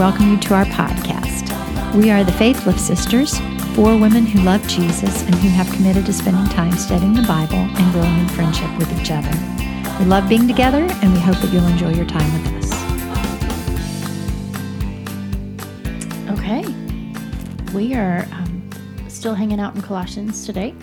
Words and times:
welcome 0.00 0.30
you 0.30 0.38
to 0.38 0.54
our 0.54 0.64
podcast. 0.64 1.44
We 1.94 2.10
are 2.10 2.24
the 2.24 2.32
Faith 2.32 2.64
Lift 2.64 2.80
Sisters, 2.80 3.38
four 3.74 3.98
women 3.98 4.24
who 4.24 4.40
love 4.40 4.66
Jesus 4.66 5.22
and 5.24 5.34
who 5.34 5.50
have 5.50 5.70
committed 5.74 6.06
to 6.06 6.12
spending 6.14 6.46
time 6.46 6.72
studying 6.72 7.12
the 7.12 7.20
Bible 7.28 7.58
and 7.58 7.92
growing 7.92 8.18
in 8.18 8.26
friendship 8.28 8.70
with 8.78 8.90
each 8.98 9.10
other. 9.10 9.30
We 9.98 10.06
love 10.06 10.26
being 10.26 10.48
together 10.48 10.88
and 11.02 11.12
we 11.12 11.18
hope 11.20 11.36
that 11.42 11.52
you'll 11.52 11.66
enjoy 11.66 11.92
your 11.92 12.06
time 12.06 12.32
with 12.32 12.46
us. 12.54 12.72
Okay. 16.30 16.64
We 17.74 17.94
are 17.94 18.26
um, 18.32 18.70
still 19.08 19.34
hanging 19.34 19.60
out 19.60 19.74
in 19.74 19.82
Colossians 19.82 20.46
today. 20.46 20.74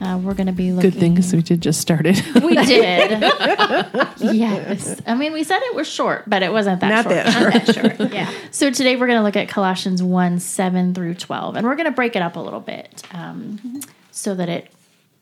Uh, 0.00 0.18
we're 0.22 0.34
going 0.34 0.46
to 0.46 0.52
be 0.52 0.72
looking. 0.72 0.90
Good 0.90 1.00
thing 1.00 1.14
because 1.14 1.32
we 1.32 1.42
did 1.42 1.62
just 1.62 1.80
started. 1.80 2.22
We 2.42 2.54
did. 2.54 3.10
yes. 4.18 5.00
I 5.06 5.14
mean, 5.14 5.32
we 5.32 5.42
said 5.42 5.60
it 5.62 5.74
was 5.74 5.88
short, 5.88 6.28
but 6.28 6.42
it 6.42 6.52
wasn't 6.52 6.80
that 6.80 6.88
Not 6.88 7.04
short. 7.04 7.14
that 7.14 7.54
Not 7.54 7.66
that 7.66 7.74
short. 7.98 8.12
Yeah. 8.12 8.30
So 8.50 8.70
today 8.70 8.96
we're 8.96 9.06
going 9.06 9.18
to 9.18 9.22
look 9.24 9.36
at 9.36 9.48
Colossians 9.48 10.02
1 10.02 10.38
7 10.38 10.94
through 10.94 11.14
12. 11.14 11.56
And 11.56 11.66
we're 11.66 11.74
going 11.76 11.86
to 11.86 11.92
break 11.92 12.14
it 12.14 12.22
up 12.22 12.36
a 12.36 12.40
little 12.40 12.60
bit 12.60 13.02
um, 13.12 13.80
so 14.10 14.34
that 14.34 14.48
it 14.48 14.70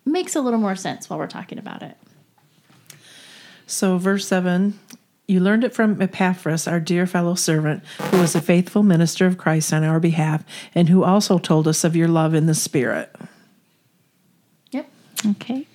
makes 0.05 0.35
a 0.37 0.41
little 0.41 0.59
more 0.59 0.77
sense 0.77 1.09
while 1.09 1.19
we're 1.19 1.27
talking 1.29 1.59
about 1.59 1.83
it. 1.83 1.97
So, 3.67 3.97
verse 3.97 4.27
7 4.27 4.79
You 5.27 5.41
learned 5.41 5.65
it 5.65 5.73
from 5.73 6.03
Epaphras, 6.03 6.67
our 6.69 6.81
dear 6.81 7.07
fellow 7.07 7.35
servant, 7.37 7.85
who 8.11 8.19
was 8.21 8.35
a 8.35 8.41
faithful 8.43 8.83
minister 8.83 9.27
of 9.27 9.39
Christ 9.39 9.73
on 9.73 9.85
our 9.85 10.01
behalf, 10.01 10.45
and 10.75 10.89
who 10.89 11.05
also 11.05 11.39
told 11.39 11.67
us 11.69 11.85
of 11.85 11.97
your 11.97 12.09
love 12.09 12.35
in 12.35 12.47
the 12.47 12.55
Spirit. 12.55 13.15
Yep. 15.25 15.37
Okay. 15.37 15.67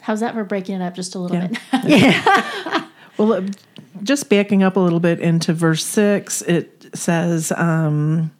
How's 0.00 0.20
that 0.20 0.34
for 0.34 0.44
breaking 0.44 0.76
it 0.80 0.82
up 0.82 0.94
just 0.94 1.14
a 1.14 1.18
little 1.18 1.36
Yeah. 1.36 1.46
bit? 1.48 1.58
Yeah. 1.84 2.86
well, 3.18 3.44
just 4.02 4.28
backing 4.28 4.62
up 4.62 4.76
a 4.76 4.80
little 4.80 5.00
bit 5.00 5.20
into 5.20 5.52
verse 5.52 5.84
6, 5.84 6.42
it 6.42 6.86
says, 6.94 7.52
um, 7.56 8.30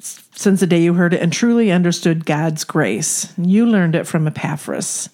Since 0.00 0.60
the 0.60 0.66
day 0.66 0.82
you 0.82 0.94
heard 0.94 1.14
it 1.14 1.20
and 1.22 1.32
truly 1.32 1.70
understood 1.72 2.26
God's 2.26 2.64
grace, 2.64 3.32
you 3.38 3.66
learned 3.66 3.94
it 3.94 4.06
from 4.06 4.26
Epaphras. 4.26 5.08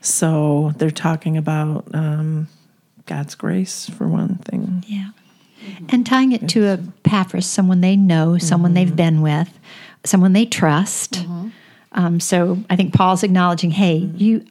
So, 0.00 0.72
they're 0.76 0.90
talking 0.92 1.36
about 1.36 1.86
um, 1.92 2.46
God's 3.06 3.34
grace 3.34 3.90
for 3.90 4.06
one 4.06 4.36
thing. 4.36 4.84
Yeah. 4.86 5.10
And 5.88 6.06
tying 6.06 6.30
it 6.32 6.48
to 6.50 6.66
a 6.66 6.78
Epaphras, 7.04 7.46
someone 7.46 7.80
they 7.80 7.96
know, 7.96 8.38
someone 8.38 8.74
they've 8.74 8.94
been 8.94 9.22
with, 9.22 9.58
someone 10.04 10.32
they 10.34 10.46
trust. 10.46 11.26
Um, 11.92 12.20
so 12.20 12.58
I 12.68 12.76
think 12.76 12.94
Paul's 12.94 13.22
acknowledging, 13.22 13.70
hey, 13.70 13.96
you, 13.96 14.44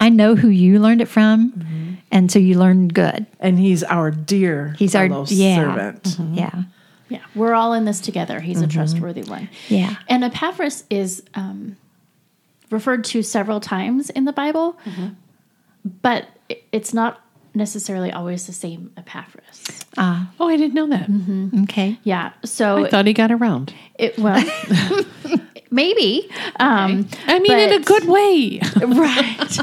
I 0.00 0.08
know 0.08 0.34
who 0.36 0.48
you 0.48 0.78
learned 0.78 1.00
it 1.00 1.08
from, 1.08 1.98
and 2.10 2.30
so 2.30 2.38
you 2.38 2.58
learned 2.58 2.94
good. 2.94 3.26
And 3.40 3.58
he's 3.58 3.82
our 3.82 4.10
dear 4.10 4.74
He's 4.78 4.94
our 4.94 5.06
yeah, 5.06 5.56
servant. 5.56 6.16
yeah, 6.32 6.62
yeah. 7.08 7.22
We're 7.34 7.54
all 7.54 7.72
in 7.72 7.84
this 7.84 8.00
together. 8.00 8.40
He's 8.40 8.60
a 8.60 8.66
trustworthy 8.66 9.22
one. 9.22 9.48
yeah. 9.68 9.96
And 10.08 10.24
Epaphras 10.24 10.84
is 10.90 11.22
um, 11.34 11.76
referred 12.70 13.04
to 13.04 13.22
several 13.22 13.60
times 13.60 14.10
in 14.10 14.24
the 14.24 14.32
Bible, 14.32 14.76
but 16.02 16.28
it's 16.72 16.94
not 16.94 17.20
necessarily 17.54 18.10
always 18.10 18.46
the 18.46 18.52
same 18.52 18.92
Epaphras. 18.96 19.84
Ah, 19.96 20.30
oh, 20.40 20.48
I 20.48 20.56
didn't 20.56 20.74
know 20.74 20.88
that. 20.88 21.08
okay. 21.64 21.98
Yeah, 22.02 22.32
so 22.44 22.84
I 22.84 22.88
thought 22.90 23.06
he 23.06 23.12
got 23.12 23.30
around. 23.30 23.72
it 23.96 24.18
well, 24.18 24.42
maybe. 25.74 26.30
Um, 26.60 27.08
I 27.26 27.38
mean, 27.40 27.58
in 27.58 27.72
a 27.72 27.80
good 27.80 28.04
way. 28.06 28.60
right? 28.82 29.58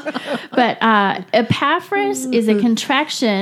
but 0.52 0.82
uh, 0.84 1.22
Epaphras 1.34 2.26
is 2.26 2.48
a 2.48 2.60
contraction 2.60 3.42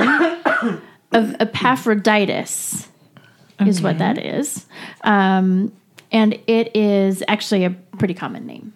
of 1.12 1.36
Epaphroditus, 1.40 2.88
is 3.60 3.82
what 3.82 3.98
that 3.98 4.16
is, 4.18 4.66
um, 5.02 5.72
and 6.12 6.38
it 6.46 6.74
is 6.76 7.22
actually 7.28 7.64
a 7.64 7.70
pretty 7.98 8.14
common 8.14 8.46
name. 8.46 8.72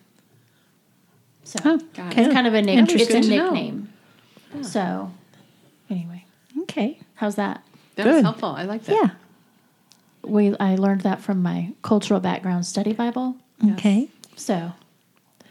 So 1.44 1.78
it's 1.94 2.32
kind 2.34 2.46
of 2.46 2.54
a 2.54 2.62
nick- 2.62 2.78
it's 2.80 2.90
a 2.90 2.92
Interesting 2.92 3.22
to 3.22 3.28
know. 3.36 3.44
nickname. 3.52 3.88
So 4.62 5.12
anyway, 5.88 6.24
Okay. 6.62 6.98
how's 7.14 7.36
that? 7.36 7.62
That 7.96 8.06
was 8.06 8.22
helpful. 8.22 8.48
I 8.50 8.64
like 8.64 8.84
that. 8.84 8.94
Yeah. 8.94 9.10
We 10.28 10.56
I 10.58 10.74
learned 10.76 11.02
that 11.02 11.20
from 11.20 11.42
my 11.42 11.72
cultural 11.82 12.18
background 12.18 12.66
study 12.66 12.92
Bible. 12.92 13.36
Okay. 13.72 14.08
So 14.36 14.72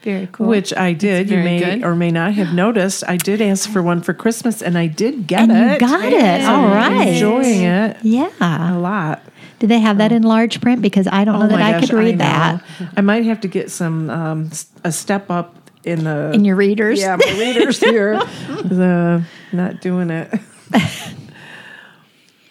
Very 0.02 0.28
cool. 0.30 0.46
Which 0.48 0.72
I 0.74 0.92
did. 0.92 1.30
You 1.30 1.38
may 1.38 1.58
good. 1.60 1.84
or 1.84 1.94
may 1.94 2.10
not 2.10 2.34
have 2.34 2.52
noticed. 2.64 3.04
I 3.08 3.16
did 3.16 3.40
ask 3.40 3.68
for 3.70 3.82
one 3.82 4.02
for 4.02 4.12
Christmas, 4.14 4.62
and 4.62 4.76
I 4.76 4.86
did 4.86 5.26
get 5.26 5.48
and 5.48 5.52
it. 5.52 5.72
you 5.74 5.78
got 5.88 6.04
it. 6.12 6.44
All 6.44 6.64
I'm 6.66 7.08
enjoying 7.08 7.62
it 7.62 7.96
Yeah. 8.02 8.30
a 8.40 8.78
lot. 8.78 9.22
Did 9.60 9.70
they 9.70 9.78
have 9.78 9.98
that 9.98 10.12
in 10.12 10.22
large 10.24 10.60
print? 10.60 10.82
Because 10.82 11.06
I 11.10 11.24
don't 11.24 11.38
know 11.38 11.46
Oh 11.46 11.48
that 11.48 11.58
my 11.58 11.76
I 11.76 11.80
could 11.80 11.92
read 11.92 12.18
know. 12.18 12.24
that 12.24 12.62
I 12.96 13.00
might 13.00 13.24
have 13.24 13.40
to 13.42 13.48
get 13.48 13.70
some 13.70 14.10
um, 14.10 14.50
a 14.82 14.92
step 14.92 15.30
up 15.30 15.56
in 15.84 16.04
the 16.04 16.32
in 16.34 16.44
your 16.44 16.56
readers. 16.56 17.00
yeah 17.00 17.16
my 17.16 17.38
readers 17.38 17.78
here. 17.80 18.18
the 18.64 19.24
not 19.52 19.80
doing 19.80 20.10
it. 20.10 20.30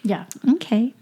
yeah, 0.03 0.25
Okay. 0.53 0.93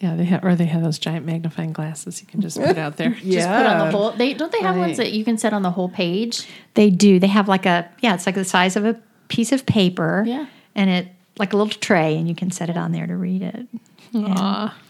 Yeah, 0.00 0.16
they 0.16 0.24
have, 0.24 0.42
or 0.44 0.54
they 0.54 0.64
have 0.64 0.82
those 0.82 0.98
giant 0.98 1.26
magnifying 1.26 1.72
glasses 1.74 2.22
you 2.22 2.26
can 2.26 2.40
just 2.40 2.56
put 2.58 2.78
out 2.78 2.96
there. 2.96 3.10
yeah. 3.22 3.34
just 3.40 3.48
put 3.48 3.66
on 3.66 3.78
the 3.78 3.84
Yeah. 3.84 3.90
whole. 3.90 4.10
They 4.12 4.32
don't 4.34 4.50
they 4.50 4.60
have 4.60 4.76
ones 4.76 4.96
that 4.96 5.12
you 5.12 5.24
can 5.24 5.36
set 5.36 5.52
on 5.52 5.62
the 5.62 5.70
whole 5.70 5.90
page. 5.90 6.46
They 6.74 6.88
do. 6.90 7.18
They 7.18 7.26
have 7.26 7.48
like 7.48 7.66
a 7.66 7.88
yeah, 8.00 8.14
it's 8.14 8.24
like 8.26 8.34
the 8.34 8.44
size 8.44 8.76
of 8.76 8.86
a 8.86 8.98
piece 9.28 9.52
of 9.52 9.66
paper. 9.66 10.24
Yeah. 10.26 10.46
And 10.74 10.88
it 10.88 11.08
like 11.38 11.52
a 11.52 11.56
little 11.56 11.72
tray 11.72 12.16
and 12.16 12.28
you 12.28 12.34
can 12.34 12.50
set 12.50 12.70
it 12.70 12.76
on 12.78 12.92
there 12.92 13.06
to 13.06 13.14
read 13.16 13.42
it. 13.42 13.66
Aw. 14.14 14.76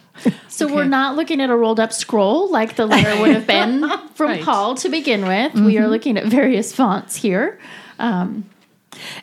So 0.48 0.66
we're 0.72 0.84
not 0.84 1.16
looking 1.16 1.40
at 1.40 1.48
a 1.48 1.56
rolled 1.56 1.80
up 1.80 1.94
scroll 1.94 2.50
like 2.50 2.76
the 2.76 2.84
letter 2.84 3.18
would 3.22 3.30
have 3.30 3.46
been 3.46 3.80
from 4.14 4.28
Right. 4.32 4.44
Paul 4.44 4.74
to 4.74 4.90
begin 4.90 5.26
with. 5.26 5.54
We 5.54 5.78
are 5.78 5.88
looking 5.88 6.18
at 6.18 6.26
various 6.26 6.74
fonts 6.74 7.16
here. 7.16 7.58
Um, 7.98 8.44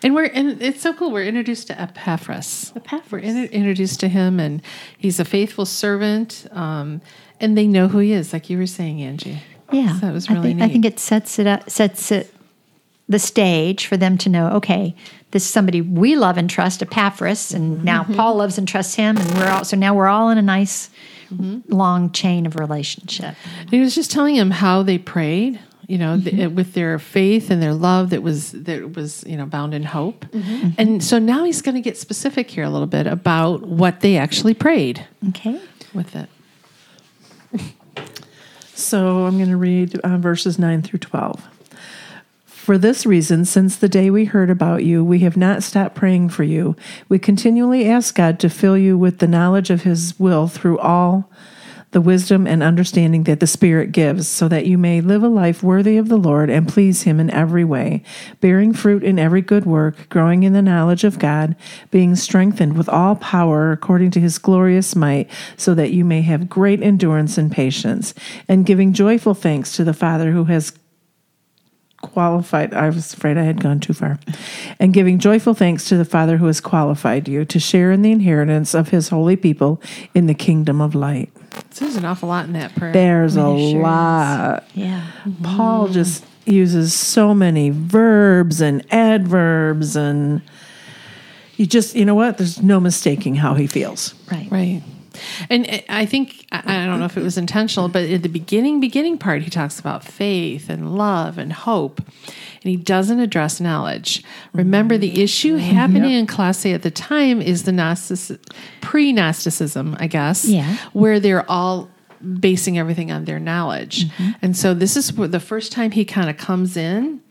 And 0.03 0.15
we're 0.15 0.25
and 0.25 0.61
it's 0.61 0.81
so 0.81 0.93
cool. 0.93 1.11
We're 1.11 1.25
introduced 1.25 1.67
to 1.67 1.79
Epaphras. 1.79 2.73
Epaphras. 2.75 3.11
We're 3.11 3.19
in, 3.19 3.45
introduced 3.45 3.99
to 4.01 4.07
him, 4.07 4.39
and 4.39 4.61
he's 4.97 5.19
a 5.19 5.25
faithful 5.25 5.65
servant. 5.65 6.47
Um, 6.51 7.01
and 7.39 7.57
they 7.57 7.67
know 7.67 7.87
who 7.87 7.99
he 7.99 8.13
is, 8.13 8.33
like 8.33 8.49
you 8.49 8.57
were 8.57 8.67
saying, 8.67 9.01
Angie. 9.01 9.41
Yeah. 9.71 9.99
so 9.99 10.07
that 10.07 10.13
was 10.13 10.29
I 10.29 10.33
really 10.33 10.49
think, 10.49 10.59
neat. 10.59 10.65
I 10.65 10.69
think 10.69 10.85
it 10.85 10.99
sets 10.99 11.39
it 11.39 11.47
up 11.47 11.69
sets 11.69 12.11
it 12.11 12.33
the 13.09 13.19
stage 13.19 13.85
for 13.87 13.95
them 13.97 14.17
to 14.17 14.29
know, 14.29 14.49
okay, 14.49 14.93
this 15.31 15.43
is 15.43 15.49
somebody 15.49 15.81
we 15.81 16.15
love 16.15 16.37
and 16.37 16.49
trust, 16.49 16.81
Epaphras, 16.81 17.53
and 17.53 17.77
mm-hmm. 17.77 17.85
now 17.85 18.03
mm-hmm. 18.03 18.15
Paul 18.15 18.35
loves 18.35 18.57
and 18.57 18.67
trusts 18.67 18.95
him, 18.95 19.17
and 19.17 19.33
we're 19.35 19.49
all 19.49 19.63
so 19.63 19.77
now 19.77 19.93
we're 19.93 20.07
all 20.07 20.29
in 20.29 20.37
a 20.37 20.41
nice 20.41 20.89
mm-hmm. 21.29 21.73
long 21.73 22.11
chain 22.11 22.45
of 22.45 22.55
relationship. 22.55 23.35
And 23.59 23.69
he 23.69 23.79
was 23.79 23.95
just 23.95 24.11
telling 24.11 24.35
him 24.35 24.51
how 24.51 24.83
they 24.83 24.97
prayed. 24.97 25.59
You 25.87 25.97
know, 25.97 26.19
th- 26.19 26.51
with 26.51 26.73
their 26.73 26.99
faith 26.99 27.49
and 27.49 27.63
their 27.63 27.73
love 27.73 28.09
that 28.09 28.21
was 28.21 28.51
that 28.51 28.93
was 28.95 29.23
you 29.25 29.37
know 29.37 29.45
bound 29.45 29.73
in 29.73 29.83
hope. 29.83 30.25
And 30.77 31.01
so 31.01 31.17
now 31.17 31.45
he's 31.45 31.61
going 31.61 31.75
to 31.75 31.81
get 31.81 31.97
specific 31.97 32.49
here 32.51 32.65
a 32.65 32.69
little 32.69 32.87
bit 32.87 33.07
about 33.07 33.61
what 33.61 34.01
they 34.01 34.17
actually 34.17 34.53
prayed 34.53 35.07
Okay. 35.29 35.61
with 35.93 36.13
it. 36.15 36.29
So 38.75 39.25
I'm 39.25 39.37
going 39.37 39.49
to 39.49 39.57
read 39.57 39.97
uh, 39.99 40.17
verses 40.17 40.59
9 40.59 40.81
through 40.83 40.99
12. 40.99 41.41
For 42.45 42.77
this 42.77 43.05
reason, 43.05 43.45
since 43.45 43.75
the 43.77 43.89
day 43.89 44.09
we 44.09 44.25
heard 44.25 44.49
about 44.49 44.83
you, 44.83 45.03
we 45.03 45.19
have 45.19 45.35
not 45.37 45.63
stopped 45.63 45.95
praying 45.95 46.29
for 46.29 46.43
you. 46.43 46.75
We 47.09 47.17
continually 47.17 47.89
ask 47.89 48.13
God 48.13 48.39
to 48.41 48.49
fill 48.49 48.77
you 48.77 48.97
with 48.97 49.17
the 49.19 49.27
knowledge 49.27 49.69
of 49.69 49.83
His 49.83 50.13
will 50.19 50.47
through 50.47 50.77
all 50.79 51.29
the 51.91 52.01
wisdom 52.01 52.45
and 52.45 52.61
understanding 52.61 53.23
that 53.23 53.39
the 53.39 53.47
Spirit 53.47 53.91
gives, 53.91 54.27
so 54.27 54.47
that 54.47 54.65
you 54.65 54.77
may 54.77 55.01
live 55.01 55.23
a 55.23 55.27
life 55.27 55.63
worthy 55.63 55.97
of 55.97 56.09
the 56.09 56.17
Lord 56.17 56.49
and 56.49 56.67
please 56.67 57.03
Him 57.03 57.19
in 57.19 57.29
every 57.31 57.63
way, 57.63 58.03
bearing 58.41 58.73
fruit 58.73 59.03
in 59.03 59.17
every 59.17 59.41
good 59.41 59.65
work, 59.65 60.09
growing 60.09 60.43
in 60.43 60.53
the 60.53 60.61
knowledge 60.61 61.03
of 61.03 61.19
God, 61.19 61.55
being 61.89 62.15
strengthened 62.15 62.77
with 62.77 62.89
all 62.89 63.15
power 63.15 63.71
according 63.71 64.11
to 64.11 64.19
His 64.19 64.37
glorious 64.37 64.95
might, 64.95 65.29
so 65.55 65.73
that 65.73 65.91
you 65.91 66.03
may 66.03 66.21
have 66.21 66.49
great 66.49 66.81
endurance 66.81 67.37
and 67.37 67.51
patience, 67.51 68.13
and 68.47 68.65
giving 68.65 68.93
joyful 68.93 69.33
thanks 69.33 69.75
to 69.75 69.83
the 69.83 69.93
Father 69.93 70.31
who 70.31 70.45
has 70.45 70.73
qualified 72.01 72.73
I 72.73 72.89
was 72.89 73.13
afraid 73.13 73.37
I 73.37 73.43
had 73.43 73.61
gone 73.61 73.79
too 73.79 73.93
far. 73.93 74.19
And 74.79 74.93
giving 74.93 75.19
joyful 75.19 75.53
thanks 75.53 75.85
to 75.85 75.97
the 75.97 76.05
Father 76.05 76.37
who 76.37 76.45
has 76.47 76.61
qualified 76.61 77.27
you 77.27 77.45
to 77.45 77.59
share 77.59 77.91
in 77.91 78.01
the 78.01 78.11
inheritance 78.11 78.73
of 78.73 78.89
his 78.89 79.09
holy 79.09 79.35
people 79.35 79.81
in 80.13 80.27
the 80.27 80.33
kingdom 80.33 80.81
of 80.81 80.93
light. 80.95 81.31
So 81.71 81.85
there's 81.85 81.97
an 81.97 82.05
awful 82.05 82.29
lot 82.29 82.45
in 82.45 82.53
that 82.53 82.75
prayer. 82.75 82.93
There's 82.93 83.35
a 83.35 83.39
There 83.41 83.57
sure 83.57 83.67
is. 83.79 83.83
lot. 83.83 84.63
Yeah. 84.73 85.07
Paul 85.43 85.87
just 85.87 86.23
uses 86.45 86.93
so 86.93 87.33
many 87.33 87.71
verbs 87.71 88.61
and 88.61 88.85
adverbs 88.93 89.95
and 89.95 90.41
you 91.57 91.65
just 91.65 91.95
you 91.95 92.05
know 92.05 92.15
what? 92.15 92.37
There's 92.37 92.61
no 92.61 92.79
mistaking 92.79 93.35
how 93.35 93.55
he 93.55 93.65
feels. 93.67 94.13
Right. 94.31 94.47
Right. 94.51 94.81
And 95.49 95.83
I- 95.89 96.05
think 96.05 96.45
I 96.51 96.85
don't 96.85 96.99
know 96.99 97.05
if 97.05 97.17
it 97.17 97.23
was 97.23 97.37
intentional, 97.37 97.89
but 97.89 98.09
at 98.09 98.23
the 98.23 98.29
beginning, 98.29 98.79
beginning 98.79 99.17
part, 99.17 99.43
he 99.43 99.49
talks 99.49 99.79
about 99.79 100.03
faith 100.03 100.69
and 100.69 100.95
love 100.95 101.37
and 101.37 101.51
hope, 101.51 101.99
and 101.99 102.71
he 102.71 102.77
doesn't 102.77 103.19
address 103.19 103.59
knowledge. 103.59 104.23
Remember, 104.53 104.97
the 104.97 105.21
issue 105.21 105.57
mm-hmm. 105.57 105.75
happening 105.75 106.11
in 106.11 106.27
Colossae 106.27 106.73
at 106.73 106.81
the 106.81 106.91
time 106.91 107.41
is 107.41 107.63
the 107.63 107.71
Gnostic, 107.71 108.39
pre-Gnosticism, 108.81 109.97
I 109.99 110.07
guess, 110.07 110.45
Yeah. 110.45 110.77
where 110.93 111.19
they're 111.19 111.49
all 111.49 111.89
basing 112.39 112.77
everything 112.77 113.11
on 113.11 113.25
their 113.25 113.39
knowledge. 113.39 114.05
Mm-hmm. 114.05 114.29
And 114.41 114.57
so 114.57 114.73
this 114.73 114.97
is 114.97 115.11
the 115.11 115.39
first 115.39 115.71
time 115.71 115.91
he 115.91 116.05
kind 116.05 116.29
of 116.29 116.37
comes 116.37 116.77
in 116.77 117.21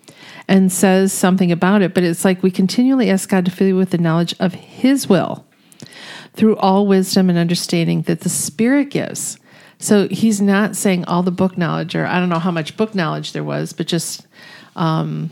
and 0.49 0.71
says 0.71 1.13
something 1.13 1.51
about 1.51 1.83
it, 1.83 1.93
but 1.95 2.05
it's 2.05 2.25
like 2.25 2.43
we 2.43 2.51
continually 2.51 3.11
ask 3.11 3.29
God 3.29 3.45
to 3.47 3.51
fill 3.51 3.69
you 3.69 3.77
with 3.77 3.91
the 3.91 3.99
knowledge 3.99 4.35
of 4.39 4.55
his 4.55 5.09
will 5.09 5.46
through 6.37 6.57
all 6.57 6.87
wisdom 6.87 7.29
and 7.29 7.39
understanding 7.39 8.03
that 8.03 8.21
the 8.21 8.29
Spirit 8.29 8.91
gives. 8.91 9.39
So 9.79 10.09
he's 10.09 10.41
not 10.41 10.77
saying 10.77 11.05
all 11.07 11.23
the 11.23 11.31
book 11.31 11.59
knowledge, 11.59 11.95
or 11.95 12.07
I 12.07 12.19
don't 12.21 12.29
know 12.29 12.39
how 12.39 12.51
much 12.51 12.77
book 12.77 12.95
knowledge 12.95 13.33
there 13.33 13.45
was, 13.45 13.73
but 13.73 13.87
just 13.87 14.27
um, 14.75 15.31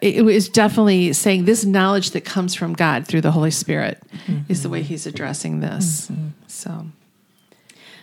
it, 0.00 0.24
was 0.24 0.48
definitely 0.48 1.12
saying 1.12 1.44
this 1.44 1.64
knowledge 1.64 2.10
that 2.10 2.24
comes 2.24 2.54
from 2.54 2.72
God 2.74 3.06
through 3.06 3.20
the 3.20 3.32
Holy 3.32 3.50
Spirit 3.50 4.00
is 4.48 4.62
the 4.62 4.68
way 4.68 4.82
he's 4.82 5.06
addressing 5.06 5.60
this. 5.60 6.10
So 6.46 6.86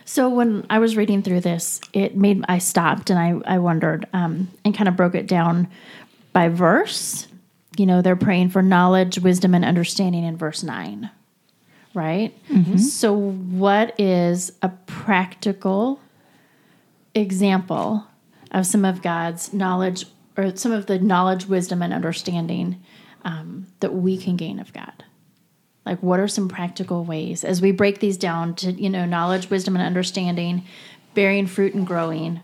So 0.04 0.28
when 0.28 0.66
I 0.68 0.78
was 0.78 0.96
reading 0.96 1.22
through 1.22 1.40
this, 1.40 1.80
it 1.92 2.16
made 2.16 2.44
I 2.48 2.58
stopped 2.58 3.10
and 3.10 3.18
I 3.18 3.54
I 3.54 3.58
wondered 3.58 4.06
um, 4.12 4.48
and 4.64 4.74
kind 4.74 4.88
of 4.88 4.96
broke 4.96 5.14
it 5.14 5.26
down 5.26 5.68
by 6.32 6.48
verse. 6.48 7.28
You 7.76 7.86
know, 7.86 8.02
they're 8.02 8.16
praying 8.16 8.50
for 8.50 8.60
knowledge, 8.60 9.18
wisdom, 9.20 9.54
and 9.54 9.64
understanding 9.64 10.24
in 10.24 10.36
verse 10.36 10.62
nine, 10.62 11.10
right? 11.94 12.36
So, 12.78 13.12
what 13.12 13.98
is 13.98 14.52
a 14.62 14.68
practical 14.86 16.00
example 17.14 18.06
of 18.52 18.66
some 18.66 18.84
of 18.84 19.02
God's 19.02 19.52
knowledge 19.52 20.06
or 20.36 20.56
some 20.56 20.72
of 20.72 20.86
the 20.86 20.98
knowledge, 20.98 21.46
wisdom, 21.46 21.82
and 21.82 21.92
understanding 21.92 22.80
um, 23.24 23.66
that 23.80 23.94
we 23.94 24.16
can 24.16 24.36
gain 24.36 24.58
of 24.60 24.72
God? 24.72 25.04
Like, 25.84 26.02
what 26.02 26.20
are 26.20 26.28
some 26.28 26.48
practical 26.48 27.04
ways 27.04 27.42
as 27.42 27.60
we 27.60 27.72
break 27.72 27.98
these 28.00 28.16
down 28.16 28.54
to, 28.56 28.72
you 28.72 28.90
know, 28.90 29.04
knowledge, 29.06 29.50
wisdom, 29.50 29.74
and 29.76 29.84
understanding, 29.84 30.64
bearing 31.14 31.46
fruit 31.46 31.74
and 31.74 31.86
growing, 31.86 32.40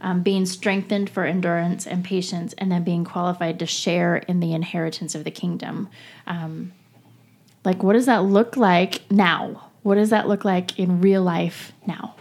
um, 0.00 0.22
being 0.22 0.46
strengthened 0.46 1.10
for 1.10 1.24
endurance 1.24 1.86
and 1.86 2.04
patience, 2.04 2.54
and 2.58 2.72
then 2.72 2.82
being 2.82 3.04
qualified 3.04 3.58
to 3.58 3.66
share 3.66 4.16
in 4.16 4.40
the 4.40 4.54
inheritance 4.54 5.14
of 5.14 5.24
the 5.24 5.30
kingdom? 5.30 5.88
Um, 6.26 6.72
like, 7.64 7.82
what 7.82 7.94
does 7.94 8.06
that 8.06 8.24
look 8.24 8.56
like 8.56 9.02
now? 9.10 9.70
What 9.82 9.96
does 9.96 10.10
that 10.10 10.28
look 10.28 10.44
like 10.44 10.78
in 10.78 11.00
real 11.00 11.22
life 11.22 11.72
now? 11.86 12.14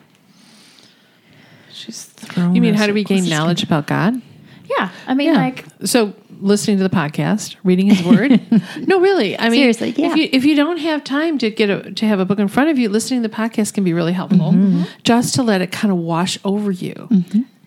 She's 1.72 2.04
thrown. 2.04 2.56
you 2.56 2.62
mean 2.62 2.74
how 2.74 2.88
do 2.88 2.94
we 2.94 3.02
a 3.02 3.04
gain 3.04 3.20
question. 3.20 3.38
knowledge 3.38 3.64
about 3.64 3.88
God? 3.88 4.22
Yeah, 4.66 4.92
I 5.08 5.14
mean, 5.14 5.34
like, 5.34 5.66
so 5.84 6.14
listening 6.42 6.78
to 6.78 6.84
the 6.84 6.90
podcast, 6.90 7.56
reading 7.64 7.88
His 7.88 8.04
Word. 8.04 8.40
no, 8.88 9.00
really. 9.00 9.38
I 9.38 9.50
mean, 9.50 9.60
Seriously, 9.60 9.92
yeah. 9.98 10.12
If 10.12 10.18
you 10.18 10.30
if 10.32 10.46
you 10.46 10.56
don't 10.56 10.78
have 10.78 11.04
time 11.04 11.38
to 11.40 11.50
get 11.50 11.70
a 11.70 11.92
to 11.92 12.06
have 12.06 12.20
a 12.20 12.26
book 12.26 12.40
in 12.40 12.48
front 12.48 12.70
of 12.70 12.78
you, 12.78 12.90
listening 12.90 13.24
to 13.24 13.28
the 13.28 13.36
podcast 13.36 13.74
can 13.74 13.84
be 13.84 13.94
really 13.94 14.14
helpful. 14.14 14.52
Mm-hmm. 14.52 14.84
Just 15.04 15.36
to 15.36 15.44
let 15.44 15.62
it 15.62 15.72
kind 15.72 15.92
of 15.92 15.98
wash 15.98 16.38
over 16.44 16.72
you. 16.72 17.10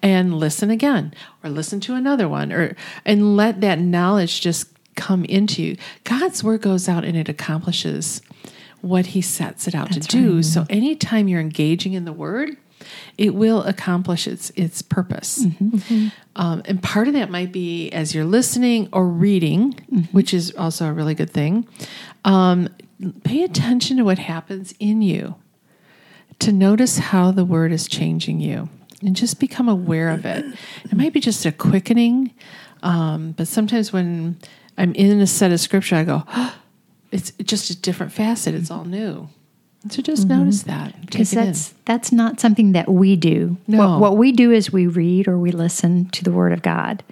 And 0.04 0.34
listen 0.34 0.68
again, 0.68 1.14
or 1.44 1.50
listen 1.50 1.78
to 1.80 1.94
another 1.94 2.28
one, 2.28 2.52
or 2.52 2.75
and 3.04 3.36
let 3.36 3.60
that 3.60 3.78
knowledge 3.78 4.40
just 4.40 4.71
come 4.96 5.24
into 5.24 5.62
you. 5.62 5.76
God's 6.04 6.42
word 6.44 6.62
goes 6.62 6.88
out 6.88 7.04
and 7.04 7.16
it 7.16 7.28
accomplishes 7.28 8.22
what 8.80 9.06
He 9.06 9.22
sets 9.22 9.68
it 9.68 9.74
out 9.74 9.92
to 9.92 10.00
do. 10.00 10.42
So 10.42 10.66
anytime 10.68 11.28
you're 11.28 11.40
engaging 11.40 11.92
in 11.92 12.04
the 12.04 12.12
Word, 12.12 12.56
it 13.16 13.32
will 13.34 13.62
accomplish 13.62 14.26
its 14.26 14.50
its 14.50 14.82
purpose. 14.82 15.46
Um, 16.34 16.62
and 16.64 16.82
part 16.82 17.06
of 17.06 17.14
that 17.14 17.30
might 17.30 17.52
be 17.52 17.90
as 17.90 18.12
you're 18.14 18.24
listening 18.24 18.88
or 18.92 19.06
reading, 19.06 19.74
which 20.12 20.34
is 20.34 20.52
also 20.56 20.86
a 20.86 20.92
really 20.92 21.14
good 21.14 21.30
thing. 21.30 21.68
Um, 22.24 22.68
pay 23.22 23.44
attention 23.44 23.98
to 23.98 24.02
what 24.02 24.18
happens 24.18 24.74
in 24.80 25.00
you, 25.02 25.36
to 26.40 26.50
notice 26.52 26.98
how 26.98 27.30
the 27.30 27.44
word 27.44 27.70
is 27.70 27.86
changing 27.86 28.40
you, 28.40 28.68
and 29.00 29.14
just 29.14 29.38
become 29.38 29.68
aware 29.68 30.10
of 30.10 30.26
it. 30.26 30.44
It 30.84 30.94
might 30.94 31.12
be 31.12 31.20
just 31.20 31.46
a 31.46 31.52
quickening, 31.52 32.34
um, 32.82 33.32
but 33.32 33.46
sometimes 33.46 33.92
when 33.92 34.38
I'm 34.78 34.94
in 34.94 35.20
a 35.20 35.26
set 35.26 35.52
of 35.52 35.60
scripture, 35.60 35.96
I 35.96 36.04
go, 36.04 36.24
it's 37.10 37.32
just 37.42 37.70
a 37.70 37.80
different 37.80 38.12
facet. 38.12 38.54
It's 38.54 38.70
all 38.70 38.84
new. 38.84 39.28
So 39.88 40.00
just 40.00 40.28
mm-hmm. 40.28 40.38
notice 40.38 40.62
that. 40.62 41.00
because 41.00 41.32
in. 41.32 41.44
that's 41.44 41.74
that's 41.84 42.12
not 42.12 42.38
something 42.38 42.72
that 42.72 42.88
we 42.88 43.16
do. 43.16 43.56
No. 43.66 43.78
What, 43.78 44.00
what 44.00 44.16
we 44.16 44.32
do 44.32 44.52
is 44.52 44.72
we 44.72 44.86
read 44.86 45.26
or 45.26 45.38
we 45.38 45.50
listen 45.50 46.08
to 46.10 46.22
the 46.22 46.30
Word 46.30 46.52
of 46.52 46.62
God, 46.62 47.02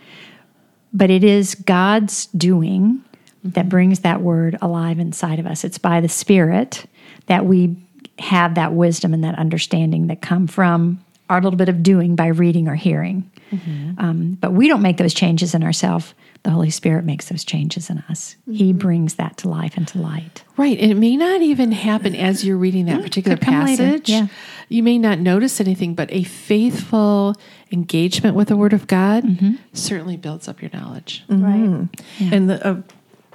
but 0.92 1.10
it 1.10 1.24
is 1.24 1.56
God's 1.56 2.26
doing 2.26 3.02
that 3.42 3.62
mm-hmm. 3.62 3.68
brings 3.68 4.00
that 4.00 4.20
Word 4.20 4.56
alive 4.62 4.98
inside 4.98 5.40
of 5.40 5.46
us. 5.46 5.64
It's 5.64 5.78
by 5.78 6.00
the 6.00 6.08
Spirit 6.08 6.86
that 7.26 7.44
we 7.44 7.76
have 8.20 8.54
that 8.54 8.72
wisdom 8.72 9.14
and 9.14 9.24
that 9.24 9.36
understanding 9.36 10.06
that 10.06 10.20
come 10.20 10.46
from 10.46 11.02
our 11.28 11.40
little 11.40 11.56
bit 11.56 11.68
of 11.68 11.82
doing 11.82 12.16
by 12.16 12.26
reading 12.26 12.68
or 12.68 12.74
hearing. 12.74 13.30
Mm-hmm. 13.50 13.92
Um, 13.98 14.32
but 14.40 14.52
we 14.52 14.68
don't 14.68 14.82
make 14.82 14.96
those 14.96 15.14
changes 15.14 15.54
in 15.54 15.62
ourselves. 15.62 16.14
The 16.42 16.50
Holy 16.50 16.70
Spirit 16.70 17.04
makes 17.04 17.28
those 17.28 17.44
changes 17.44 17.90
in 17.90 17.98
us. 18.08 18.37
He 18.50 18.72
brings 18.72 19.16
that 19.16 19.37
to 19.38 19.48
life 19.50 19.76
and 19.76 19.87
to 19.88 19.98
light. 19.98 20.42
Right. 20.56 20.78
And 20.81 20.90
it 20.90 20.94
may 20.96 21.14
not 21.16 21.42
even 21.42 21.70
happen 21.70 22.14
as 22.16 22.44
you're 22.46 22.56
reading 22.56 22.87
that 22.87 23.02
particular 23.02 23.37
could 23.37 23.44
come 23.46 23.66
later, 23.66 23.84
passage. 23.84 24.08
yeah. 24.08 24.26
You 24.70 24.82
may 24.82 24.96
not 24.96 25.19
notice 25.19 25.60
anything, 25.60 25.94
but 25.94 26.10
a 26.10 26.22
faithful 26.25 27.34
engagement 27.70 28.37
with 28.37 28.48
the 28.48 28.56
Word 28.56 28.72
of 28.72 28.87
God 28.87 29.25
Mm-hmm. 29.25 29.52
certainly 29.75 30.16
builds 30.16 30.48
up 30.48 30.62
your 30.62 30.70
knowledge. 30.72 31.25
right? 31.28 31.88
And 32.20 32.48
the 32.48 32.66
uh, 32.66 32.82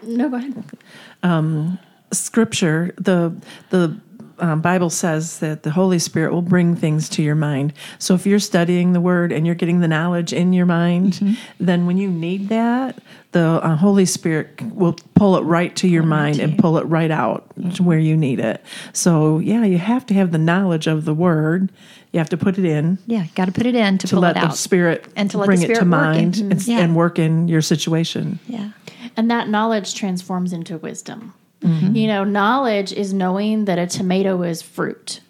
No, 0.04 0.30
go 0.30 0.38
ahead. 0.38 1.78
scripture, 2.12 2.94
the 2.98 3.36
the 3.70 4.00
um, 4.40 4.62
Bible 4.62 4.90
says 4.90 5.40
that 5.40 5.64
the 5.64 5.72
Holy 5.72 6.00
Spirit 6.00 6.32
will 6.34 6.42
bring 6.42 6.76
things 6.76 7.08
to 7.10 7.24
your 7.24 7.36
mind. 7.36 7.74
So 8.00 8.14
if 8.16 8.26
you're 8.26 8.40
studying 8.40 8.94
the 8.94 9.02
Word 9.02 9.32
and 9.32 9.46
you're 9.46 9.56
getting 9.56 9.80
the 9.80 9.88
knowledge 9.88 10.34
in 10.34 10.54
your 10.54 10.66
mind, 10.66 11.38
then 11.60 11.86
when 11.86 11.98
you 11.98 12.10
need 12.10 12.50
that, 12.50 13.00
the 13.32 13.60
uh, 13.64 13.76
Holy 13.76 14.06
Spirit 14.06 14.62
will 14.62 14.96
pull 15.16 15.36
it 15.38 15.42
right 15.42 15.76
to 15.78 15.88
your 15.88 16.04
mind 16.04 16.40
and 16.40 16.58
pull 16.58 16.78
it 16.78 16.84
right 16.84 17.12
out 17.12 17.46
to 17.76 17.84
where 17.84 18.00
you 18.00 18.16
need 18.16 18.40
it. 18.40 18.64
So 18.94 19.40
yeah, 19.40 19.64
you 19.66 19.78
have 19.78 20.06
to 20.08 20.14
have 20.14 20.32
the 20.32 20.38
knowledge 20.38 20.88
of 20.88 21.06
the 21.06 21.14
Word. 21.14 21.70
You 22.12 22.20
have 22.20 22.30
to 22.30 22.38
put 22.38 22.58
it 22.58 22.64
in 22.64 22.98
Yeah, 23.08 23.26
got 23.36 23.46
to 23.46 23.52
put 23.52 23.66
it 23.66 23.76
in 23.76 23.98
to, 23.98 24.08
to 24.08 24.20
let 24.20 24.36
the. 24.36 24.50
Spirit 24.52 25.06
And 25.18 25.30
to 25.32 25.38
let 25.38 25.46
the 25.46 25.48
bring 25.48 25.62
it 25.64 25.66
Spirit 25.66 25.80
to 25.80 25.86
mind 25.86 26.38
and, 26.38 26.66
Yeah. 26.66 26.80
and 26.80 26.96
work 26.96 27.20
in 27.20 27.48
your 27.50 27.62
situation. 27.62 28.40
yeah. 28.48 28.70
And 29.18 29.30
that 29.32 29.50
knowledge 29.50 29.96
transforms 29.96 30.54
into 30.54 30.78
wisdom. 30.78 31.34
Mm-hmm. 31.66 31.96
You 31.96 32.08
know, 32.08 32.24
knowledge 32.24 32.92
is 32.94 33.14
knowing 33.14 33.66
that 33.66 33.78
a 33.80 33.88
tomato 33.88 34.42
is 34.44 34.62
fruit. 34.62 35.22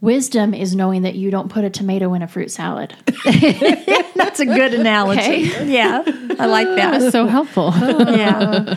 Wisdom 0.00 0.52
is 0.52 0.74
knowing 0.74 1.02
that 1.02 1.14
you 1.14 1.30
don't 1.30 1.48
put 1.48 1.62
a 1.62 1.70
tomato 1.70 2.12
in 2.14 2.22
a 2.22 2.26
fruit 2.26 2.50
salad. 2.50 2.92
That's 3.24 4.40
a 4.40 4.46
good 4.46 4.74
analogy. 4.74 5.20
Okay. 5.20 5.70
Yeah, 5.72 6.02
I 6.40 6.46
like 6.46 6.66
that. 6.66 6.98
That's 6.98 7.12
so 7.12 7.26
helpful. 7.28 7.72
Yeah, 8.12 8.74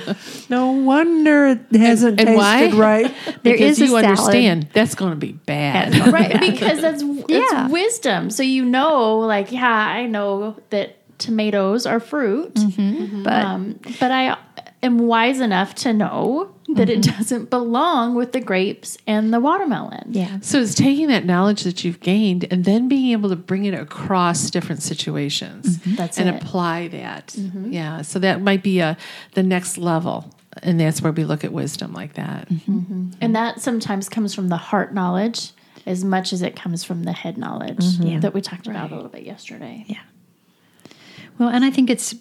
No 0.50 0.72
wonder 0.74 1.48
it 1.48 1.76
hasn't 1.76 2.20
and 2.22 2.36
why? 2.36 2.60
tasted 2.66 2.78
right. 2.80 3.14
there 3.44 3.54
because 3.54 3.80
is 3.80 3.82
a 3.82 3.86
you 3.86 3.90
salad. 3.90 4.06
understand 4.06 4.68
that's 4.74 4.94
going 4.94 5.12
to 5.12 5.18
be 5.18 5.32
bad. 5.32 5.96
right, 6.14 6.40
because 6.40 6.82
that's 6.82 7.02
it's 7.04 7.52
Yeah. 7.52 7.70
wisdom. 7.70 8.30
So 8.30 8.44
you 8.44 8.64
know, 8.64 9.18
like, 9.18 9.52
yeah, 9.52 9.68
I 9.68 10.06
know 10.06 10.58
that 10.70 10.98
tomatoes 11.18 11.88
are 11.88 12.00
fruit, 12.00 12.54
but 13.24 13.34
um, 13.34 13.80
but 14.00 14.12
I 14.12 14.38
am 14.84 15.00
wise 15.00 15.40
enough 15.40 15.74
to 15.76 15.92
know 15.94 16.55
that 16.70 16.90
it 16.90 17.02
mm-hmm. 17.02 17.18
doesn't 17.18 17.50
belong 17.50 18.16
with 18.16 18.32
the 18.32 18.40
grapes 18.40 18.98
and 19.06 19.32
the 19.34 19.40
watermelon. 19.40 20.08
yeah, 20.10 20.40
So 20.42 20.60
it's 20.60 20.74
taking 20.74 21.08
that 21.08 21.26
knowledge 21.26 21.64
that 21.64 21.84
you've 21.84 22.00
gained 22.00 22.48
and 22.52 22.66
then 22.66 22.88
being 22.88 23.12
able 23.12 23.30
to 23.30 23.36
bring 23.36 23.66
it 23.66 23.74
across 23.74 24.50
different 24.50 24.82
situations 24.82 25.78
mm-hmm. 25.78 25.96
That's 25.96 26.18
and 26.18 26.28
it. 26.30 26.42
apply 26.42 26.88
that. 26.90 27.28
Mm-hmm. 27.28 27.72
Yeah. 27.72 28.02
So 28.02 28.18
that 28.20 28.42
might 28.42 28.64
be 28.64 28.80
a 28.80 28.98
the 29.34 29.44
next 29.44 29.78
level. 29.78 30.34
And 30.64 30.80
that's 30.80 31.02
where 31.02 31.12
we 31.12 31.26
look 31.26 31.44
at 31.44 31.52
wisdom 31.52 31.94
like 31.94 32.14
that. 32.14 32.50
And 32.68 33.36
that 33.36 33.60
sometimes 33.60 34.08
comes 34.08 34.34
from 34.34 34.48
the 34.48 34.58
heart 34.58 34.94
knowledge 34.94 35.52
as 35.86 36.04
much 36.04 36.34
as 36.34 36.42
it 36.42 36.56
comes 36.56 36.84
from 36.84 37.04
the 37.04 37.12
head 37.12 37.38
knowledge 37.38 37.84
Yeah. 38.00 38.20
that 38.20 38.34
we 38.34 38.42
talked 38.42 38.66
about 38.66 38.92
a 38.92 38.96
little 38.96 39.10
bit 39.10 39.24
yesterday. 39.24 39.86
yeah. 39.88 40.00
Well, 41.38 41.50
and 41.50 41.66
I 41.66 41.70
think 41.70 41.90
it's 41.90 42.16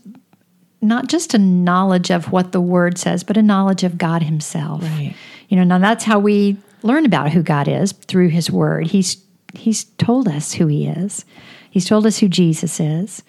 not 0.84 1.08
just 1.08 1.34
a 1.34 1.38
knowledge 1.38 2.10
of 2.10 2.30
what 2.30 2.52
the 2.52 2.60
word 2.60 2.98
says, 2.98 3.24
but 3.24 3.36
a 3.36 3.42
knowledge 3.42 3.82
of 3.82 3.98
God 3.98 4.22
Himself. 4.22 4.82
Right. 4.82 5.14
You 5.48 5.56
know, 5.56 5.64
now 5.64 5.78
that's 5.78 6.04
how 6.04 6.18
we 6.18 6.56
learn 6.82 7.06
about 7.06 7.30
who 7.30 7.42
God 7.42 7.66
is 7.68 7.92
through 7.92 8.28
His 8.28 8.50
Word. 8.50 8.86
He's 8.86 9.16
He's 9.54 9.84
told 9.98 10.28
us 10.28 10.52
who 10.52 10.66
He 10.66 10.86
is. 10.86 11.24
He's 11.70 11.86
told 11.86 12.06
us 12.06 12.18
who 12.18 12.28
Jesus 12.28 12.80
is. 12.80 13.22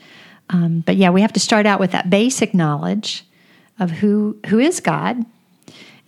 Um, 0.50 0.82
but 0.86 0.96
yeah, 0.96 1.10
we 1.10 1.22
have 1.22 1.34
to 1.34 1.40
start 1.40 1.66
out 1.66 1.80
with 1.80 1.92
that 1.92 2.10
basic 2.10 2.54
knowledge 2.54 3.26
of 3.80 3.92
who 3.92 4.38
who 4.48 4.60
is 4.60 4.80
God, 4.80 5.26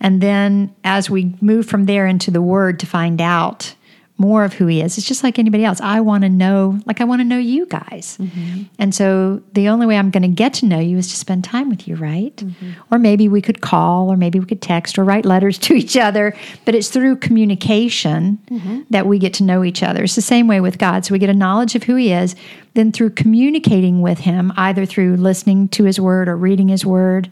And 0.00 0.20
then 0.20 0.74
as 0.84 1.10
we 1.10 1.34
move 1.40 1.66
from 1.66 1.86
there 1.86 2.06
into 2.06 2.30
the 2.30 2.42
Word 2.42 2.78
to 2.80 2.86
find 2.86 3.20
out 3.20 3.74
more 4.18 4.44
of 4.44 4.52
who 4.52 4.66
He 4.66 4.82
is, 4.82 4.98
it's 4.98 5.06
just 5.06 5.22
like 5.22 5.38
anybody 5.38 5.64
else. 5.64 5.80
I 5.80 6.00
want 6.00 6.22
to 6.22 6.28
know, 6.28 6.80
like 6.86 7.00
I 7.00 7.04
want 7.04 7.20
to 7.20 7.24
know 7.24 7.38
you 7.38 7.66
guys. 7.66 8.18
Mm-hmm. 8.20 8.64
And 8.78 8.92
so 8.92 9.40
the 9.52 9.68
only 9.68 9.86
way 9.86 9.96
I'm 9.96 10.10
going 10.10 10.24
to 10.24 10.28
get 10.28 10.54
to 10.54 10.66
know 10.66 10.80
you 10.80 10.98
is 10.98 11.08
to 11.08 11.16
spend 11.16 11.44
time 11.44 11.70
with 11.70 11.86
you, 11.86 11.94
right? 11.94 12.34
Mm-hmm. 12.34 12.70
Or 12.90 12.98
maybe 12.98 13.28
we 13.28 13.40
could 13.40 13.60
call, 13.60 14.10
or 14.10 14.16
maybe 14.16 14.40
we 14.40 14.46
could 14.46 14.60
text, 14.60 14.98
or 14.98 15.04
write 15.04 15.24
letters 15.24 15.56
to 15.68 15.74
each 15.74 15.96
other. 15.96 16.36
But 16.64 16.74
it's 16.74 16.88
through 16.88 17.16
communication 17.16 18.38
mm-hmm. 18.50 18.80
that 18.90 19.06
we 19.06 19.20
get 19.20 19.34
to 19.34 19.44
know 19.44 19.62
each 19.62 19.84
other. 19.84 20.02
It's 20.02 20.16
the 20.16 20.22
same 20.22 20.48
way 20.48 20.60
with 20.60 20.78
God. 20.78 21.04
So 21.04 21.12
we 21.12 21.20
get 21.20 21.30
a 21.30 21.34
knowledge 21.34 21.76
of 21.76 21.84
who 21.84 21.94
He 21.94 22.12
is. 22.12 22.34
Then 22.74 22.90
through 22.90 23.10
communicating 23.10 24.02
with 24.02 24.18
Him, 24.18 24.52
either 24.56 24.84
through 24.84 25.16
listening 25.16 25.68
to 25.68 25.84
His 25.84 26.00
Word 26.00 26.28
or 26.28 26.36
reading 26.36 26.68
His 26.68 26.84
Word, 26.84 27.30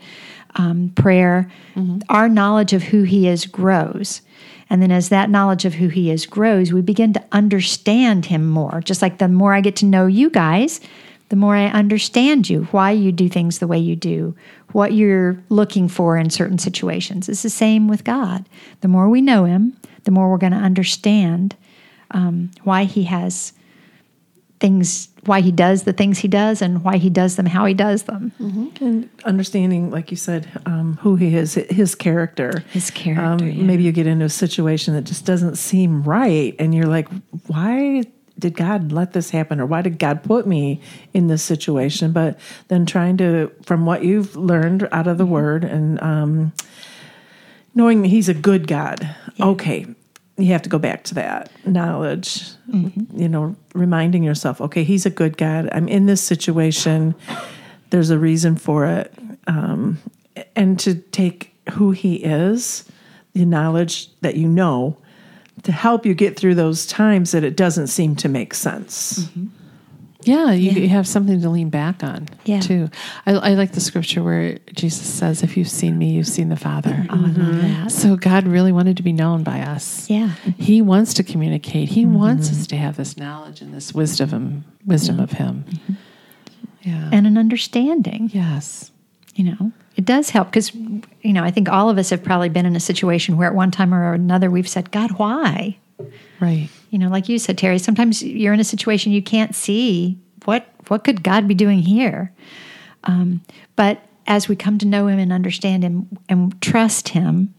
um, 0.55 0.93
prayer, 0.95 1.51
our 2.09 2.29
knowledge 2.29 2.73
of 2.73 2.83
who 2.83 3.03
He 3.03 3.29
is 3.29 3.45
grows. 3.45 4.23
And 4.69 4.83
then 4.83 4.91
as 4.91 5.09
that 5.09 5.31
knowledge 5.31 5.65
of 5.65 5.75
who 5.75 5.89
He 5.89 6.11
is 6.11 6.27
grows, 6.27 6.73
we 6.73 6.83
begin 6.83 7.13
to 7.13 7.25
understand 7.33 8.27
Him 8.27 8.47
more. 8.47 8.81
Just 8.85 9.03
like 9.03 9.19
the 9.19 9.29
more 9.29 9.55
I 9.55 9.61
get 9.61 9.77
to 9.77 9.87
know 9.87 10.07
you 10.07 10.31
guys, 10.31 10.81
the 11.29 11.37
more 11.37 11.57
I 11.57 11.67
understand 11.67 12.49
you, 12.49 12.65
why 12.71 12.93
you 12.93 13.13
do 13.13 13.29
things 13.29 13.59
the 13.59 13.67
way 13.67 13.79
you 13.79 13.97
do, 13.97 14.37
what 14.73 14.93
you're 14.93 15.43
looking 15.49 15.89
for 15.89 16.17
in 16.17 16.31
certain 16.31 16.59
situations. 16.59 17.29
It's 17.29 17.43
the 17.43 17.51
same 17.51 17.89
with 17.89 18.05
God. 18.05 18.49
The 18.81 18.89
more 18.89 19.09
we 19.09 19.21
know 19.21 19.45
Him, 19.45 19.77
the 20.05 20.11
more 20.11 20.31
we're 20.31 20.39
going 20.39 20.53
to 20.53 20.59
understand 20.59 21.57
um, 22.13 22.51
why 22.63 22.85
He 22.85 23.05
has 23.05 23.53
things, 24.61 25.09
why 25.25 25.41
He 25.41 25.53
does 25.53 25.83
the 25.85 25.93
things 25.93 26.19
He 26.19 26.29
does, 26.29 26.63
and 26.63 26.83
why 26.83 26.97
He 26.97 27.11
does 27.11 27.37
them 27.37 27.47
how 27.47 27.67
He 27.67 27.75
does 27.75 28.05
them. 28.05 28.33
And 28.81 29.09
understanding, 29.25 29.91
like 29.91 30.11
you 30.11 30.17
said, 30.17 30.49
um, 30.67 30.99
who 31.03 31.17
he 31.17 31.35
is, 31.35 31.55
his 31.55 31.95
character. 31.95 32.65
His 32.73 32.91
character, 32.91 33.25
Um, 33.25 33.39
yeah. 33.41 33.63
Maybe 33.63 33.83
you 33.83 33.93
get 33.93 34.07
into 34.07 34.25
a 34.25 34.31
situation 34.31 34.95
that 34.95 35.03
just 35.03 35.25
doesn't 35.25 35.57
seem 35.57 36.03
right, 36.03 36.55
and 36.59 36.75
you're 36.75 36.87
like, 36.87 37.09
why 37.47 38.05
did 38.39 38.55
God 38.55 38.93
let 38.93 39.13
this 39.15 39.31
happen? 39.31 39.61
Or 39.61 39.67
why 39.67 39.83
did 39.83 39.99
God 39.99 40.23
put 40.23 40.47
me 40.47 40.81
in 41.15 41.27
this 41.29 41.43
situation? 41.43 42.13
But 42.13 42.39
then 42.69 42.85
trying 42.85 43.17
to, 43.17 43.51
from 43.63 43.87
what 43.87 44.05
you've 44.05 44.37
learned 44.37 44.89
out 44.93 45.07
of 45.07 45.17
the 45.17 45.25
word 45.25 45.65
and 45.65 46.01
um, 46.03 46.53
knowing 47.75 48.03
that 48.03 48.09
he's 48.09 48.29
a 48.29 48.35
good 48.35 48.69
God, 48.69 49.17
okay, 49.41 49.87
you 50.37 50.53
have 50.53 50.63
to 50.63 50.69
go 50.69 50.79
back 50.79 51.05
to 51.05 51.15
that 51.15 51.51
knowledge, 51.65 52.51
you 53.15 53.29
know, 53.29 53.57
reminding 53.75 54.23
yourself, 54.23 54.61
okay, 54.61 54.85
he's 54.85 55.07
a 55.07 55.11
good 55.11 55.37
God. 55.37 55.69
I'm 55.73 55.89
in 55.89 56.07
this 56.07 56.21
situation. 56.21 57.15
There's 57.91 58.11
a 58.11 58.19
reason 58.19 58.57
for 58.57 58.87
it. 58.87 59.15
Um, 59.47 59.99
and 60.55 60.79
to 60.81 60.95
take 60.95 61.55
who 61.73 61.93
he 61.93 62.17
is, 62.17 62.85
the 63.33 63.45
knowledge 63.45 64.11
that 64.21 64.37
you 64.37 64.49
know, 64.49 64.97
to 65.63 65.73
help 65.73 66.05
you 66.05 66.15
get 66.15 66.39
through 66.39 66.55
those 66.55 66.87
times 66.87 67.31
that 67.33 67.45
it 67.45 67.57
doesn't 67.57 67.87
seem 67.87 68.15
to 68.17 68.29
make 68.29 68.53
sense. 68.53 69.29
Yeah, 70.27 70.51
you, 70.51 70.73
you 70.73 70.89
have 70.89 71.07
something 71.07 71.41
to 71.41 71.49
lean 71.49 71.71
back 71.71 72.03
on 72.03 72.29
Yeah. 72.45 72.59
too. 72.59 72.91
I, 73.27 73.33
I 73.33 73.55
like 73.55 73.73
the 73.73 73.81
scripture 73.81 74.25
where 74.25 74.59
Jesus 74.75 75.07
says, 75.07 75.45
"If 75.45 75.57
you've 75.57 75.71
seen 75.71 75.97
me, 75.99 76.11
you've 76.11 76.27
seen 76.27 76.49
the 76.49 76.57
Father." 76.57 76.91
Mm-hmm. 76.91 77.13
I 77.13 77.17
love 77.17 77.31
mm-hmm. 77.31 77.83
that. 77.85 77.93
So 77.93 78.17
God 78.17 78.47
really 78.47 78.73
wanted 78.73 78.97
to 78.97 79.05
be 79.05 79.13
known 79.13 79.45
by 79.45 79.61
us. 79.61 80.11
Yeah. 80.11 80.31
He 80.59 80.83
wants 80.83 81.15
to 81.15 81.23
communicate. 81.23 81.91
He 81.91 82.05
mm-hmm. 82.05 82.15
wants 82.15 82.51
us 82.51 82.67
to 82.69 82.77
have 82.77 82.97
this 82.97 83.17
knowledge 83.17 83.61
and 83.61 83.73
this 83.73 83.95
wisdom, 83.95 84.65
wisdom 84.85 85.21
of 85.21 85.33
Him. 85.33 85.65
Yeah. 86.83 87.09
And 87.13 87.27
an 87.27 87.39
understanding. 87.39 88.31
yes. 88.33 88.91
you 89.35 89.45
know 89.45 89.73
it 89.97 90.05
does 90.05 90.31
help 90.31 90.49
because 90.49 90.75
you 90.75 91.33
know 91.33 91.43
i 91.43 91.51
think 91.51 91.69
all 91.69 91.91
of 91.91 91.99
us 91.99 92.11
have 92.11 92.23
probably 92.23 92.49
been 92.49 92.65
in 92.65 92.77
a 92.77 92.81
situation 92.81 93.37
where 93.37 93.49
at 93.49 93.55
one 93.55 93.71
time 93.71 93.93
or 93.93 94.15
another 94.15 94.51
we've 94.51 94.69
said 94.69 94.91
god 94.91 95.13
why 95.19 95.77
Right. 96.41 96.69
You 96.91 96.99
know 96.99 97.09
like 97.09 97.29
you 97.29 97.39
said 97.39 97.59
terry 97.59 97.79
sometimes 97.79 98.23
you're 98.23 98.55
in 98.55 98.61
a 98.61 98.65
situation 98.65 99.13
you 99.13 99.23
can't 99.23 99.55
see 99.55 100.19
what 100.45 100.67
what 100.89 101.05
could 101.05 101.23
god 101.23 101.49
be 101.49 101.55
doing 101.55 101.81
here? 101.81 102.33
Um, 103.05 103.43
but 103.75 104.03
as 104.27 104.49
we 104.49 104.57
come 104.57 104.79
to 104.79 104.87
know 104.87 105.07
him 105.07 105.19
and 105.19 105.33
understand 105.33 105.85
him 105.85 106.19
and 106.29 106.61
trust 106.61 107.11
him 107.11 107.55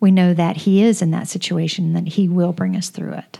we 0.00 0.10
know 0.10 0.32
that 0.34 0.56
he 0.56 0.82
is 0.82 1.02
in 1.02 1.10
that 1.10 1.28
situation 1.28 1.84
and 1.84 1.96
that 2.06 2.12
he 2.14 2.28
will 2.28 2.52
bring 2.52 2.74
us 2.74 2.88
through 2.88 3.12
it. 3.12 3.38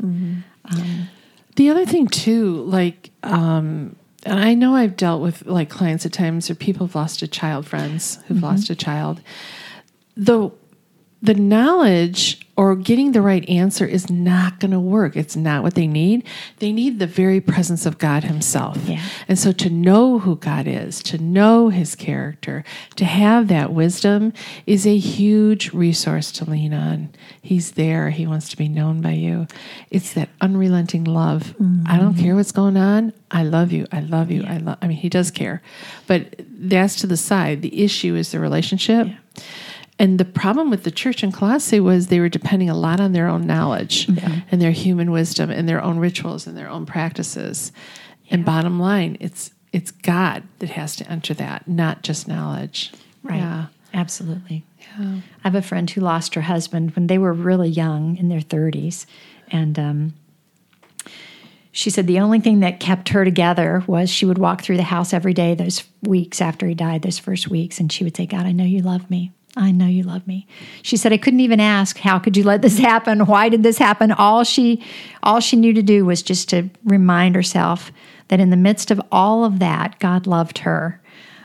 The 1.57 1.71
other 1.71 1.87
thing 1.87 2.07
too, 2.07 2.63
like, 2.65 3.11
um, 3.23 3.97
and 4.25 4.39
I 4.39 4.55
know 4.55 4.75
I've 4.75 4.97
dealt 4.97 5.23
with 5.23 5.47
like 5.47 5.71
clients 5.71 6.05
at 6.05 6.13
times 6.13 6.51
or 6.51 6.55
people 6.55 6.87
have 6.87 6.95
lost 6.95 7.23
a 7.23 7.29
child, 7.29 7.67
friends 7.67 8.19
who've 8.27 8.43
lost 8.43 8.69
a 8.69 8.75
child. 8.75 9.23
The 10.17 10.51
the 11.23 11.35
knowledge 11.35 12.47
or 12.57 12.77
getting 12.77 13.13
the 13.13 13.23
right 13.23 13.49
answer 13.49 13.87
is 13.87 14.11
not 14.11 14.61
going 14.61 14.71
to 14.71 14.81
work. 14.81 15.17
It's 15.17 15.37
not 15.37 15.63
what 15.63 15.75
they 15.75 15.87
need. 15.87 16.27
They 16.59 16.73
need 16.73 16.99
the 16.99 17.07
very 17.07 17.41
presence 17.41 17.87
of 17.87 17.99
God 17.99 18.25
Himself. 18.25 18.79
Yeah. 18.87 19.03
And 19.29 19.39
so 19.39 19.53
to 19.53 19.71
know 19.71 20.19
who 20.19 20.37
God 20.37 20.67
is, 20.67 21.03
to 21.05 21.19
know 21.19 21.69
His 21.69 21.95
character, 21.95 22.65
to 22.97 23.05
have 23.05 23.49
that 23.49 23.73
wisdom 23.73 24.33
is 24.67 24.87
a 24.87 24.97
huge 24.97 25.73
resource 25.73 26.33
to 26.33 26.49
lean 26.49 26.75
on. 26.75 27.11
He's 27.41 27.73
there. 27.73 28.11
He 28.11 28.27
wants 28.27 28.49
to 28.51 28.57
be 28.57 28.69
known 28.69 29.01
by 29.01 29.13
you. 29.13 29.47
It's 29.91 30.13
that 30.15 30.29
unrelenting 30.41 31.05
love. 31.05 31.55
I 31.87 31.99
don't 31.99 32.13
mm-hmm. 32.13 32.23
care 32.23 32.37
what's 32.37 32.53
going 32.53 32.77
on. 32.77 33.13
I 33.31 33.45
love 33.45 33.73
you. 33.73 33.87
I 33.93 34.01
love 34.01 34.31
you. 34.31 34.45
I 34.45 34.59
love. 34.59 34.79
I 34.83 34.87
mean, 34.87 34.99
He 34.99 35.09
does 35.09 35.31
care, 35.31 35.63
but 36.07 36.35
that's 36.39 36.97
to 36.97 37.07
the 37.07 37.17
side. 37.17 37.63
The 37.63 37.83
issue 37.83 38.17
is 38.17 38.33
the 38.33 38.41
relationship. 38.41 39.09
And 40.01 40.19
the 40.19 40.25
problem 40.25 40.71
with 40.71 40.85
the 40.85 40.91
church 40.91 41.23
in 41.23 41.31
Colossae 41.31 41.79
was 41.79 42.07
they 42.07 42.21
were 42.21 42.31
depending 42.31 42.71
a 42.71 42.75
lot 42.75 43.01
on 43.01 43.13
their 43.13 43.29
own 43.29 43.47
knowledge 43.47 44.09
and 44.51 44.61
their 44.61 44.71
human 44.71 45.11
wisdom 45.11 45.51
and 45.51 45.69
their 45.69 45.83
own 45.83 45.99
rituals 45.99 46.47
and 46.47 46.57
their 46.57 46.71
own 46.71 46.87
practices. 46.87 47.71
And 48.31 48.43
bottom 48.43 48.81
line, 48.81 49.19
it's 49.21 49.51
it's 49.73 49.91
God 49.91 50.43
that 50.61 50.71
has 50.71 50.97
to 50.97 51.11
enter 51.11 51.35
that, 51.35 51.69
not 51.69 52.03
just 52.03 52.27
knowledge. 52.27 52.93
Right. 53.23 53.37
Yeah. 53.37 53.67
Absolutely. 53.93 54.65
I 54.99 55.23
have 55.43 55.55
a 55.55 55.63
friend 55.63 55.89
who 55.91 56.01
lost 56.01 56.35
her 56.35 56.41
husband 56.41 56.93
when 56.97 57.07
they 57.07 57.19
were 57.19 57.33
really 57.33 57.69
young 57.69 58.17
in 58.17 58.29
their 58.29 58.41
30s. 58.41 59.05
And 59.49 59.79
um, 59.79 60.15
she 61.73 61.91
said 61.91 62.07
the 62.07 62.21
only 62.21 62.41
thing 62.41 62.61
that 62.61 62.81
kept 62.81 63.11
her 63.11 63.25
together 63.25 63.85
was 63.87 64.09
she 64.09 64.27
would 64.27 64.39
walk 64.39 64.63
through 64.63 64.79
the 64.79 64.83
house 64.85 65.13
every 65.13 65.35
day 65.35 65.55
those 65.55 65.85
weeks 66.03 66.41
after 66.41 66.67
he 66.67 66.75
died, 66.75 67.03
those 67.03 67.19
first 67.19 67.49
weeks, 67.49 67.79
and 67.79 67.93
she 67.93 68.03
would 68.03 68.17
say, 68.17 68.27
God, 68.27 68.47
I 68.47 68.53
know 68.53 68.65
you 68.65 68.81
love 68.81 69.11
me. 69.11 69.33
I 69.57 69.73
know 69.73 69.87
you 69.87 70.05
love 70.05 70.27
me. 70.27 70.47
She 70.83 70.97
said 70.97 71.13
I 71.13 71.17
couldn't 71.17 71.41
even 71.41 71.59
ask, 71.61 71.99
how 71.99 72.19
could 72.19 72.37
you 72.37 72.45
let 72.45 72.63
this 72.63 72.79
happen? 72.79 73.27
Why 73.27 73.49
did 73.49 73.63
this 73.63 73.79
happen? 73.79 74.13
All 74.13 74.45
she 74.45 74.83
all 75.23 75.41
she 75.41 75.57
knew 75.57 75.73
to 75.73 75.83
do 75.83 76.05
was 76.05 76.23
just 76.23 76.49
to 76.51 76.71
remind 76.85 77.35
herself 77.35 77.91
that 78.29 78.39
in 78.41 78.51
the 78.51 78.57
midst 78.57 78.91
of 78.93 79.01
all 79.11 79.45
of 79.45 79.59
that, 79.59 79.99
God 79.99 80.27
loved 80.27 80.59
her. 80.59 81.01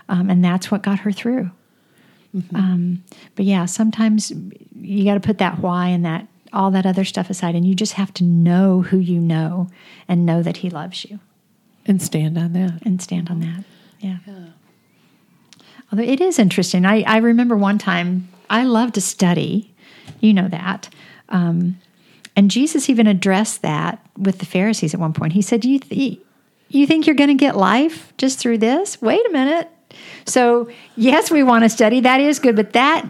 Um, 0.08 0.30
and 0.30 0.46
that's 0.46 0.70
what 0.70 0.84
got 0.84 1.00
her 1.00 1.12
through. 1.12 1.50
Um, 2.54 3.04
but 3.36 3.46
yeah, 3.46 3.66
sometimes 3.66 4.32
you 4.82 5.06
got 5.06 5.14
to 5.16 5.20
put 5.22 5.38
that 5.40 5.60
why 5.60 5.88
and 5.88 6.06
that 6.06 6.28
all 6.54 6.70
that 6.72 6.86
other 6.86 7.06
stuff 7.06 7.30
aside, 7.30 7.56
and 7.56 7.66
you 7.66 7.74
just 7.74 7.94
have 7.94 8.14
to 8.16 8.24
know 8.24 8.82
who 8.82 8.98
you 8.98 9.20
know 9.20 9.70
and 10.08 10.26
know 10.26 10.44
that 10.44 10.58
He 10.58 10.70
loves 10.70 11.06
you 11.06 11.20
And 11.86 12.02
stand 12.02 12.38
on 12.38 12.54
that. 12.54 12.82
and 12.86 13.02
stand 13.02 13.30
on 13.30 13.40
that. 13.40 13.64
Yeah. 14.00 14.18
Although 15.92 16.04
it 16.04 16.22
is 16.22 16.39
interesting. 16.39 16.86
I, 16.86 17.01
I 17.04 17.18
remember 17.18 17.56
one 17.56 17.77
time 17.77 18.27
I 18.50 18.63
love 18.63 18.94
to 18.94 19.01
study. 19.01 19.74
You 20.20 20.34
know 20.34 20.48
that. 20.48 20.89
Um, 21.30 21.80
and 22.36 22.51
Jesus 22.51 22.89
even 22.89 23.08
addressed 23.08 23.62
that 23.62 24.06
with 24.18 24.39
the 24.39 24.46
Pharisees 24.46 24.94
at 24.94 25.00
one 25.00 25.13
point. 25.13 25.34
He 25.34 25.42
said, 25.42 25.63
"You 25.63 25.80
th- 25.80 26.20
you 26.70 26.88
think 26.88 27.08
you're 27.08 27.15
going 27.15 27.30
to 27.30 27.34
get 27.36 27.56
life 27.56 28.13
just 28.18 28.39
through 28.39 28.60
this? 28.60 29.01
Wait 29.01 29.25
a 29.27 29.32
minute." 29.32 29.70
So 30.25 30.70
yes, 30.96 31.32
we 31.32 31.44
want 31.44 31.63
to 31.63 31.70
study. 31.70 32.01
That 32.01 32.20
is 32.20 32.39
good, 32.39 32.56
but 32.56 32.74
that 32.74 33.10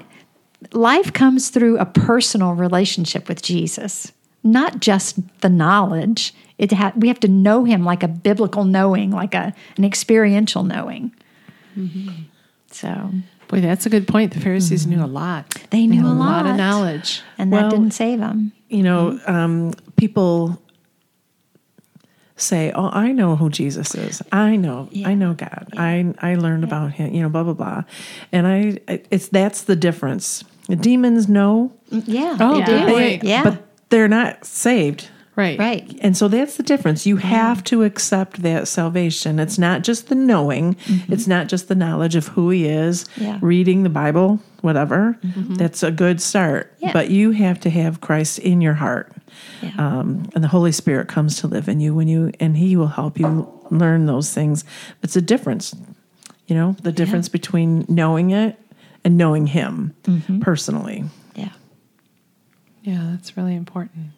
life 0.73 1.11
comes 1.13 1.49
through 1.49 1.77
a 1.79 1.85
personal 1.85 2.53
relationship 2.53 3.27
with 3.27 3.41
Jesus, 3.41 4.11
not 4.43 4.79
just 4.79 5.17
the 5.41 5.49
knowledge. 5.49 6.33
It 6.57 6.71
ha- 6.71 6.93
we 6.95 7.07
have 7.07 7.19
to 7.21 7.27
know 7.27 7.63
Him 7.63 7.83
like 7.83 8.03
a 8.03 8.07
biblical 8.07 8.63
knowing, 8.63 9.11
like 9.11 9.33
a 9.33 9.53
an 9.77 9.83
experiential 9.83 10.63
knowing. 10.63 11.11
So 12.75 13.09
Boy, 13.47 13.61
that's 13.61 13.85
a 13.85 13.89
good 13.89 14.07
point. 14.07 14.33
The 14.33 14.39
Pharisees 14.39 14.85
knew 14.87 15.03
a 15.03 15.05
lot. 15.05 15.49
they 15.69 15.87
knew 15.87 16.01
had 16.01 16.09
a 16.09 16.11
a 16.11 16.13
lot 16.13 16.45
of 16.45 16.55
knowledge. 16.57 17.21
and 17.37 17.53
that 17.53 17.69
didn't 17.69 17.91
save 17.91 18.19
them. 18.19 18.51
You 18.69 18.83
know, 18.83 19.19
um, 19.27 19.71
people 19.95 20.59
say, 22.35 22.71
"Oh, 22.75 22.89
I 22.91 23.11
know 23.11 23.35
who 23.35 23.49
Jesus 23.49 23.95
is. 23.95 24.21
I 24.31 24.55
know, 24.55 24.89
I 25.05 25.13
know 25.13 25.33
God. 25.33 25.69
I 25.77 26.13
I 26.21 26.35
learned 26.35 26.63
about 26.63 26.93
Him. 26.93 27.13
You 27.13 27.21
know, 27.21 27.29
blah 27.29 27.43
blah 27.43 27.53
blah." 27.53 27.83
And 28.31 28.47
I, 28.47 28.79
it's 29.11 29.27
that's 29.29 29.61
the 29.63 29.75
difference. 29.75 30.43
The 30.67 30.75
demons 30.75 31.29
know, 31.29 31.71
Yeah, 31.91 32.37
Oh, 32.39 32.57
they 32.57 32.65
good 32.65 32.87
point. 32.87 33.23
Yeah, 33.23 33.43
but 33.43 33.63
they're 33.89 34.07
not 34.07 34.43
saved. 34.43 35.09
Right. 35.35 35.59
Right. 35.59 35.97
And 36.01 36.15
so 36.15 36.27
that's 36.27 36.55
the 36.55 36.63
difference. 36.63 37.05
You 37.05 37.17
mm-hmm. 37.17 37.27
have 37.27 37.63
to 37.65 37.83
accept 37.83 38.41
that 38.41 38.67
salvation. 38.67 39.37
It's 39.37 39.57
not 39.57 39.83
just 39.83 40.07
the 40.07 40.15
knowing, 40.15 40.75
mm-hmm. 40.75 41.11
it's 41.11 41.27
not 41.27 41.47
just 41.47 41.67
the 41.67 41.75
knowledge 41.75 42.15
of 42.15 42.27
who 42.29 42.49
he 42.49 42.67
is, 42.67 43.05
Yeah. 43.17 43.39
reading 43.41 43.83
the 43.83 43.89
Bible, 43.89 44.39
whatever. 44.61 45.17
Mm-hmm. 45.21 45.55
That's 45.55 45.83
a 45.83 45.91
good 45.91 46.21
start. 46.21 46.73
Yeah. 46.79 46.93
But 46.93 47.09
you 47.09 47.31
have 47.31 47.59
to 47.61 47.69
have 47.69 47.99
Christ 47.99 48.39
in 48.39 48.61
your 48.61 48.75
heart. 48.75 49.11
Yeah. 49.61 49.73
Um, 49.77 50.29
and 50.33 50.43
the 50.43 50.47
Holy 50.47 50.71
Spirit 50.71 51.09
comes 51.09 51.39
to 51.41 51.47
live 51.47 51.67
in 51.67 51.81
you 51.81 51.93
when 51.93 52.07
you 52.07 52.31
and 52.39 52.55
he 52.55 52.77
will 52.77 52.87
help 52.87 53.19
you 53.19 53.51
learn 53.71 54.05
those 54.05 54.33
things. 54.33 54.63
It's 55.03 55.15
a 55.15 55.21
difference. 55.21 55.75
You 56.47 56.55
know, 56.55 56.75
the 56.83 56.91
difference 56.91 57.27
between 57.27 57.85
knowing 57.89 58.31
it 58.31 58.57
and 59.03 59.17
knowing 59.17 59.47
him 59.47 59.95
personally. 60.41 61.03
Yeah. 61.35 61.49
Yeah, 62.83 63.09
that's 63.11 63.35
really 63.35 63.55
important. 63.55 64.11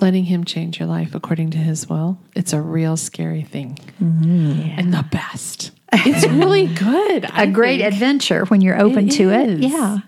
Letting 0.00 0.24
him 0.24 0.44
change 0.44 0.78
your 0.78 0.88
life 0.88 1.14
according 1.14 1.50
to 1.50 1.58
his 1.58 1.88
will. 1.88 2.18
It's 2.34 2.52
a 2.52 2.60
real 2.60 2.96
scary 2.96 3.42
thing. 3.42 3.78
Mm-hmm. 4.00 4.78
And 4.78 4.94
the 4.94 5.04
best. 5.10 5.72
It's 5.92 6.26
really 6.28 6.66
good. 6.74 7.28
A 7.34 7.46
great 7.46 7.80
adventure 7.80 8.44
when 8.44 8.60
you're 8.60 8.80
open 8.80 9.08
to 9.10 9.30
it. 9.30 9.58
Yeah. 9.58 9.98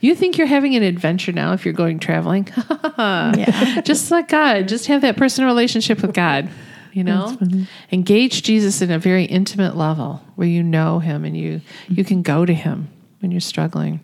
You 0.00 0.14
think 0.14 0.38
you're 0.38 0.46
having 0.46 0.76
an 0.76 0.82
adventure 0.82 1.32
now 1.32 1.54
if 1.54 1.64
you're 1.64 1.74
going 1.74 1.98
traveling? 1.98 2.48
Yeah. 2.98 3.80
just 3.82 4.10
like 4.10 4.28
God, 4.28 4.66
just 4.68 4.86
have 4.86 5.02
that 5.02 5.16
personal 5.16 5.48
relationship 5.48 6.02
with 6.02 6.12
God, 6.14 6.48
you 6.92 7.04
know? 7.04 7.38
Engage 7.92 8.42
Jesus 8.42 8.82
in 8.82 8.90
a 8.90 8.98
very 8.98 9.24
intimate 9.24 9.76
level 9.76 10.20
where 10.34 10.48
you 10.48 10.62
know 10.64 10.98
him 10.98 11.24
and 11.24 11.36
you 11.36 11.60
you 11.88 12.04
can 12.04 12.22
go 12.22 12.44
to 12.44 12.52
him 12.52 12.88
when 13.20 13.30
you're 13.30 13.40
struggling. 13.40 14.00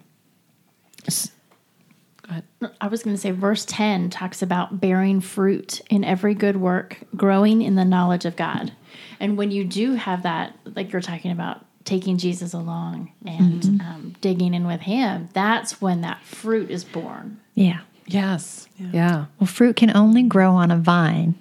S- 2.64 2.70
Go 2.70 2.70
ahead. 2.70 2.76
I 2.80 2.88
was 2.88 3.02
going 3.02 3.14
to 3.16 3.20
say, 3.20 3.30
verse 3.30 3.64
10 3.64 4.10
talks 4.10 4.42
about 4.42 4.80
bearing 4.80 5.20
fruit 5.20 5.80
in 5.90 6.04
every 6.04 6.34
good 6.34 6.56
work, 6.56 6.98
growing 7.16 7.62
in 7.62 7.74
the 7.74 7.84
knowledge 7.84 8.24
of 8.24 8.36
God. 8.36 8.72
And 9.20 9.36
when 9.36 9.50
you 9.50 9.64
do 9.64 9.94
have 9.94 10.22
that, 10.24 10.56
like 10.74 10.92
you're 10.92 11.02
talking 11.02 11.30
about 11.30 11.64
taking 11.84 12.16
Jesus 12.18 12.54
along 12.54 13.12
and 13.26 13.80
um, 13.80 14.14
digging 14.20 14.54
in 14.54 14.66
with 14.66 14.80
Him, 14.80 15.28
that's 15.32 15.80
when 15.80 16.00
that 16.02 16.22
fruit 16.24 16.70
is 16.70 16.84
born. 16.84 17.40
Yeah. 17.54 17.80
Yes. 18.06 18.68
Yeah. 18.78 19.26
Well, 19.38 19.46
fruit 19.46 19.76
can 19.76 19.96
only 19.96 20.22
grow 20.24 20.52
on 20.52 20.70
a 20.70 20.76
vine, 20.76 21.34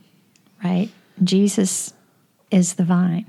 right? 0.63 0.89
Jesus 1.24 1.94
is 2.51 2.75
the 2.75 2.84
vine. 2.84 3.25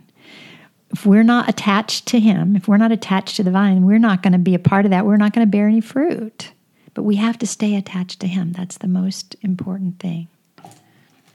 If 0.93 1.05
we're 1.05 1.25
not 1.25 1.49
attached 1.49 2.07
to 2.07 2.21
him, 2.21 2.55
if 2.55 2.69
we're 2.69 2.77
not 2.77 2.93
attached 2.93 3.37
to 3.37 3.43
the 3.43 3.51
vine, 3.51 3.85
we're 3.85 3.99
not 3.99 4.23
going 4.23 4.33
to 4.35 4.39
be 4.39 4.55
a 4.55 4.61
part 4.61 4.85
of 4.85 4.93
that. 4.93 5.05
We're 5.05 5.17
not 5.17 5.33
going 5.33 5.45
to 5.45 5.51
bear 5.51 5.67
any 5.67 5.81
fruit. 5.81 6.53
But 6.95 7.03
we 7.03 7.17
have 7.17 7.39
to 7.39 7.47
stay 7.47 7.75
attached 7.77 8.21
to 8.21 8.27
him. 8.27 8.53
That's 8.53 8.79
the 8.79 8.89
most 8.89 9.37
important 9.43 9.99
thing. 9.99 10.29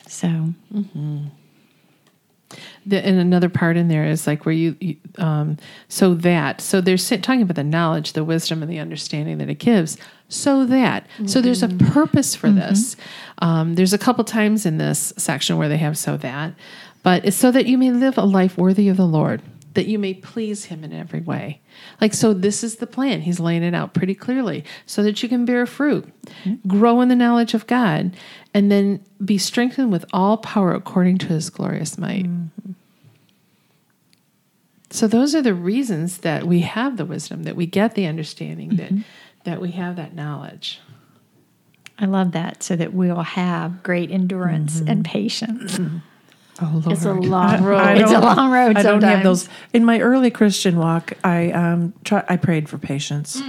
So, 0.08 0.54
The, 2.88 3.06
and 3.06 3.20
another 3.20 3.50
part 3.50 3.78
in 3.78 3.89
there 3.89 4.06
is 4.06 4.25
like 4.25 4.46
where 4.46 4.56
you, 4.56 4.75
you 4.80 4.96
um, 5.20 5.58
so 5.88 6.16
that 6.16 6.62
so 6.62 6.82
they're 6.82 6.98
talking 6.98 7.44
about 7.44 7.56
the 7.56 7.63
knowledge, 7.63 8.13
the 8.13 8.24
wisdom, 8.24 8.63
and 8.63 8.72
the 8.72 8.80
understanding 8.80 9.38
that 9.38 9.50
it 9.50 9.60
gives. 9.60 9.98
So 10.30 10.66
that 10.66 11.06
so 11.28 11.42
there's 11.42 11.62
a 11.62 11.68
purpose 11.68 12.36
for 12.36 12.50
this. 12.50 12.96
Um, 13.39 13.75
there's 13.75 13.94
a 13.94 13.98
couple 14.00 14.24
times 14.24 14.66
in 14.66 14.78
this 14.80 15.13
section 15.18 15.58
where 15.58 15.70
they 15.70 15.78
have 15.78 15.98
so 15.98 16.18
that, 16.18 16.54
but 17.04 17.24
it's 17.24 17.38
so 17.38 17.51
that 17.51 17.68
you 17.68 17.78
may 17.78 17.92
live 17.92 18.18
a 18.18 18.24
life 18.24 18.58
worthy 18.58 18.89
of 18.89 18.98
the 18.98 19.06
Lord, 19.06 19.42
that 19.79 19.88
you 19.88 19.98
may 19.98 20.13
please 20.13 20.65
Him 20.65 20.83
in 20.83 20.91
every 20.91 21.21
way. 21.21 21.62
Like 22.01 22.13
so, 22.13 22.33
this 22.33 22.65
is 22.65 22.75
the 22.75 22.86
plan. 22.86 23.21
He's 23.21 23.39
laying 23.39 23.63
it 23.63 23.74
out 23.74 23.93
pretty 23.93 24.13
clearly, 24.13 24.65
so 24.86 25.01
that 25.03 25.24
you 25.24 25.29
can 25.29 25.45
bear 25.45 25.65
fruit, 25.65 26.05
grow 26.67 27.00
in 27.00 27.07
the 27.07 27.15
knowledge 27.15 27.53
of 27.53 27.65
God, 27.65 28.13
and 28.53 28.69
then 28.69 29.01
be 29.24 29.38
strengthened 29.38 29.89
with 29.89 30.03
all 30.12 30.36
power 30.36 30.74
according 30.74 31.17
to 31.19 31.27
His 31.27 31.50
glorious 31.50 31.98
might. 31.98 32.25
Mm-hmm. 32.25 32.74
So 34.89 35.07
those 35.07 35.33
are 35.33 35.41
the 35.41 35.53
reasons 35.53 36.17
that 36.17 36.43
we 36.43 36.59
have 36.59 36.98
the 36.98 37.05
wisdom, 37.05 37.43
that 37.43 37.55
we 37.55 37.65
get 37.65 37.95
the 37.95 38.05
understanding, 38.05 38.75
that 38.75 38.91
mm-hmm. 38.91 39.01
that 39.45 39.62
we 39.62 39.71
have 39.71 39.95
that 39.95 40.13
knowledge. 40.13 40.81
I 41.98 42.05
love 42.05 42.33
that 42.33 42.63
so 42.63 42.75
that 42.75 42.93
we'll 42.93 43.21
have 43.21 43.81
great 43.81 44.12
endurance 44.12 44.79
and 44.79 45.05
mm-hmm. 45.05 45.13
patience. 45.13 45.79
Oh 46.62 46.82
Lord. 46.86 46.98
It's 46.98 47.06
a 47.06 47.13
long 47.13 47.63
road. 47.63 47.78
I 47.78 47.96
It's 48.01 48.12
a 48.12 48.20
long 48.20 48.51
road 48.51 48.78
I 48.78 48.84
don't 48.84 49.04
have 49.04 49.24
those. 49.24 49.48
In 49.74 49.86
my 49.86 50.00
early 50.00 50.32
Christian 50.32 50.78
walk, 50.78 51.13
I 51.24 51.52
um 51.52 51.93
try, 52.04 52.24
I 52.28 52.38
prayed 52.38 52.67
for 52.69 52.78
patience. 52.78 53.41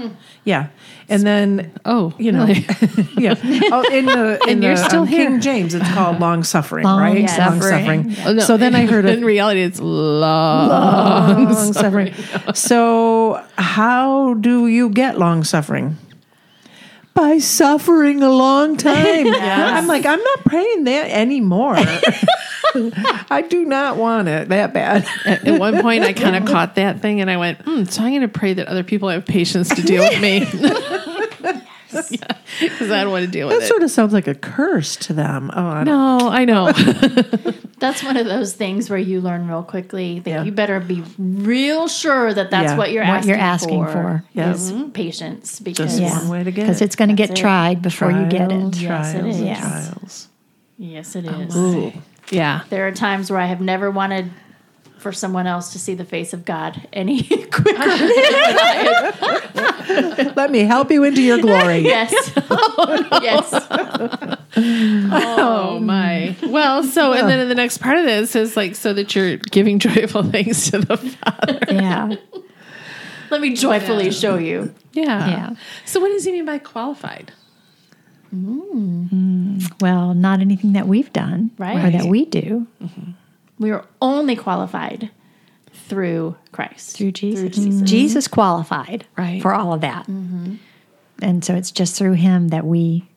Yeah, 0.45 0.69
and 1.09 1.23
then 1.23 1.73
oh, 1.85 2.15
you 2.19 2.33
know, 2.33 2.47
really? 2.47 2.67
yeah. 3.17 3.35
Oh, 3.73 3.85
in 3.93 4.07
the 4.07 4.39
in 4.45 4.51
And 4.51 4.63
you're 4.63 4.77
the, 4.77 4.85
still 4.89 5.03
um, 5.03 5.09
here. 5.09 5.29
King 5.29 5.41
James, 5.41 5.75
it's 5.75 5.91
called 5.93 6.21
long 6.27 6.45
suffering, 6.45 6.87
right? 6.87 7.27
Long 7.39 7.61
suffering. 7.61 8.15
Oh, 8.25 8.33
no. 8.33 8.45
So 8.45 8.57
then 8.57 8.75
I 8.75 8.87
heard 8.87 9.05
in 9.05 9.25
reality 9.25 9.63
it's 9.63 9.81
long. 9.81 10.69
long 10.69 11.73
suffering. 11.73 12.15
So 12.55 13.45
how 13.57 14.35
do 14.35 14.67
you 14.69 14.89
get 14.89 15.19
long 15.19 15.45
suffering? 15.45 15.97
By 17.15 17.39
suffering 17.39 18.23
a 18.23 18.31
long 18.31 18.77
time. 18.79 19.27
I'm 19.29 19.87
like, 19.87 20.07
I'm 20.07 20.23
not 20.23 20.45
praying 20.45 20.85
that 20.85 21.11
anymore. 21.11 21.75
I 23.31 23.45
do 23.49 23.65
not 23.65 23.97
want 23.97 24.29
it 24.29 24.49
that 24.51 24.73
bad. 24.73 25.05
At, 25.25 25.47
at 25.47 25.59
one 25.59 25.81
point, 25.83 26.05
I 26.05 26.13
kind 26.13 26.37
of 26.37 26.45
caught 26.45 26.77
that 26.77 27.01
thing, 27.01 27.21
and 27.21 27.29
I 27.29 27.37
went, 27.37 27.59
mm, 27.65 27.91
"So 27.91 28.03
I'm 28.03 28.11
going 28.11 28.21
to 28.23 28.29
pray 28.29 28.55
that 28.55 28.69
other 28.69 28.85
people 28.85 29.09
have 29.09 29.27
patience 29.27 29.69
to 29.71 29.83
deal 29.83 30.03
with 30.03 30.21
me, 30.21 30.45
because 32.61 32.91
I 32.91 33.03
don't 33.03 33.11
want 33.13 33.25
to 33.27 33.31
deal 33.31 33.49
with 33.49 33.57
That 33.57 33.59
it." 33.59 33.61
That 33.61 33.69
sort 33.69 33.83
of 33.83 33.91
sounds 33.91 34.13
like 34.13 34.27
a 34.29 34.35
curse 34.35 34.97
to 34.97 35.13
them. 35.13 35.51
Oh, 35.55 35.61
I 35.67 35.85
no, 35.85 36.29
I 36.31 36.45
know. 36.45 36.73
That's 37.79 38.03
one 38.03 38.17
of 38.19 38.27
those 38.27 38.53
things 38.55 38.91
where 38.91 38.99
you 38.99 39.21
learn 39.23 39.49
real 39.49 39.63
quickly 39.63 40.19
that 40.21 40.31
Yeah. 40.31 40.43
you 40.45 40.53
better 40.53 40.81
be 40.81 41.03
real 41.19 41.89
sure 41.89 42.33
that 42.35 42.51
that's 42.51 42.73
Yeah. 42.73 42.77
what 42.77 42.93
you're 42.93 43.05
What 43.05 43.15
asking 43.19 43.29
you're 43.31 43.39
asking 43.39 43.85
for. 43.87 43.93
for. 43.93 44.25
Yeah. 44.35 44.53
Is 44.53 44.73
patience 44.93 45.61
because 45.61 45.99
Just 45.99 46.23
one 46.25 46.29
way 46.31 46.45
to 46.45 46.51
get 46.51 46.63
Because 46.67 46.83
it. 46.83 46.85
it's 46.87 46.97
going 46.97 47.09
to 47.09 47.15
get 47.15 47.31
it. 47.31 47.37
tried 47.37 47.81
before 47.81 48.11
you 48.11 48.27
get 48.27 48.53
it. 48.53 48.73
Trials, 48.75 48.81
Yes, 48.83 49.15
it 49.15 49.19
trials, 49.21 49.27
is. 49.35 49.37
and 49.39 49.47
Yes. 49.47 49.61
trials. 49.61 50.29
yes, 50.79 51.17
it 51.17 51.25
oh, 51.27 51.41
is. 51.41 51.57
Ooh. 51.57 51.93
yeah, 52.31 52.61
There 52.69 52.87
are 52.87 52.93
times 52.93 53.31
where 53.31 53.41
I 53.41 53.47
have 53.47 53.63
never 53.63 53.91
wanted 53.91 54.31
for 55.01 55.13
someone 55.13 55.47
else 55.47 55.73
to 55.73 55.79
see 55.79 55.95
the 55.95 56.05
face 56.05 56.33
of 56.33 56.45
God 56.45 56.87
any 56.93 57.23
quicker. 57.23 57.73
Let 60.37 60.51
me 60.51 60.61
help 60.61 60.91
you 60.91 61.05
into 61.05 61.23
your 61.23 61.41
glory. 61.41 61.79
yes, 61.85 62.13
oh, 62.51 63.21
yes. 63.23 63.51
Oh 64.57 65.79
my. 65.81 66.37
Well, 66.43 66.85
so 66.85 67.13
and 67.13 67.29
then 67.29 67.41
in 67.41 67.49
the 67.49 67.55
next 67.55 67.79
part 67.79 67.99
of 67.99 68.05
this 68.05 68.37
is 68.37 68.57
like 68.57 68.77
so 68.77 68.93
that 68.95 69.15
you're 69.17 69.37
giving 69.37 69.79
joyful 69.79 70.23
thanks 70.23 70.71
to 70.71 70.79
the 70.79 70.97
Father. 70.97 71.59
Yeah. 71.71 72.15
Let 73.31 73.41
me 73.41 73.55
joyfully 73.55 74.11
show 74.11 74.37
you. 74.37 74.75
Yeah. 74.93 75.29
Yeah. 75.29 75.55
So 75.87 76.01
what 76.01 76.09
does 76.09 76.25
he 76.25 76.33
mean 76.33 76.45
by 76.45 76.59
qualified? 76.59 77.33
Mm. 78.35 79.09
Hmm. 79.09 79.59
Well, 79.81 80.15
not 80.15 80.41
anything 80.41 80.73
that 80.75 80.87
we've 80.87 81.13
done 81.13 81.51
right. 81.59 81.85
or 81.85 81.91
that 81.91 82.07
we 82.07 82.25
do 82.25 82.67
mm-hmm. 82.81 83.11
We 83.61 83.71
are 83.71 83.85
only 84.03 84.35
qualified 84.35 85.11
through 85.73 86.35
Christ, 86.51 86.97
through 86.97 87.13
Jesus. 87.13 87.51
Mm-hmm. 87.51 87.65
Jesus. 87.65 87.91
Jesus 87.91 88.29
qualified 88.29 89.07
Right. 89.17 89.41
for 89.41 89.55
all 89.55 89.73
of 89.73 89.83
that. 89.83 90.07
Mm-hmm. 90.07 90.55
And 91.23 91.45
so 91.45 91.55
it's 91.55 91.71
just 91.71 91.97
through 91.97 92.15
him 92.15 92.49
that 92.49 92.65
we 92.67 93.09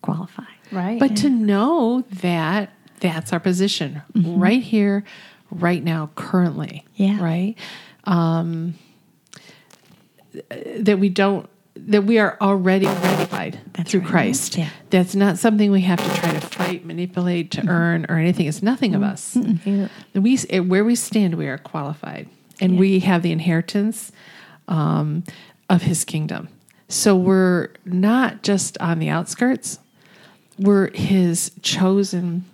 qualify. 0.00 0.44
Right. 0.70 0.98
But 0.98 1.16
to 1.18 1.28
know 1.28 2.04
that 2.20 2.70
that's 3.00 3.32
our 3.32 3.40
position 3.40 4.02
mm-hmm. 4.14 4.38
right 4.38 4.62
here, 4.62 5.04
right 5.50 5.82
now, 5.82 6.10
currently. 6.14 6.84
Yeah. 6.94 7.22
Right. 7.22 7.56
Um, 8.04 8.74
that 10.76 10.98
we 10.98 11.08
don't 11.08 11.48
that 11.76 12.04
we 12.04 12.18
are 12.18 12.36
already 12.40 12.86
qualified 12.86 13.58
That's 13.72 13.90
through 13.90 14.00
right. 14.00 14.10
Christ. 14.10 14.56
Yeah. 14.56 14.70
That's 14.90 15.14
not 15.14 15.38
something 15.38 15.70
we 15.70 15.80
have 15.82 15.98
to 15.98 16.20
try 16.20 16.32
to 16.32 16.40
fight, 16.40 16.84
manipulate, 16.84 17.50
to 17.52 17.66
earn, 17.66 18.06
or 18.08 18.16
anything. 18.16 18.46
It's 18.46 18.62
nothing 18.62 18.94
of 18.94 19.02
us. 19.02 19.36
We 20.14 20.36
where 20.36 20.84
we 20.84 20.94
stand, 20.94 21.34
we 21.34 21.48
are 21.48 21.58
qualified, 21.58 22.28
and 22.60 22.78
we 22.78 23.00
have 23.00 23.22
the 23.22 23.32
inheritance 23.32 24.12
um, 24.68 25.24
of 25.68 25.82
His 25.82 26.04
kingdom. 26.04 26.48
So 26.88 27.16
we're 27.16 27.70
not 27.84 28.42
just 28.42 28.78
on 28.78 28.98
the 29.00 29.08
outskirts; 29.08 29.78
we're 30.58 30.90
His 30.92 31.50
chosen 31.62 32.44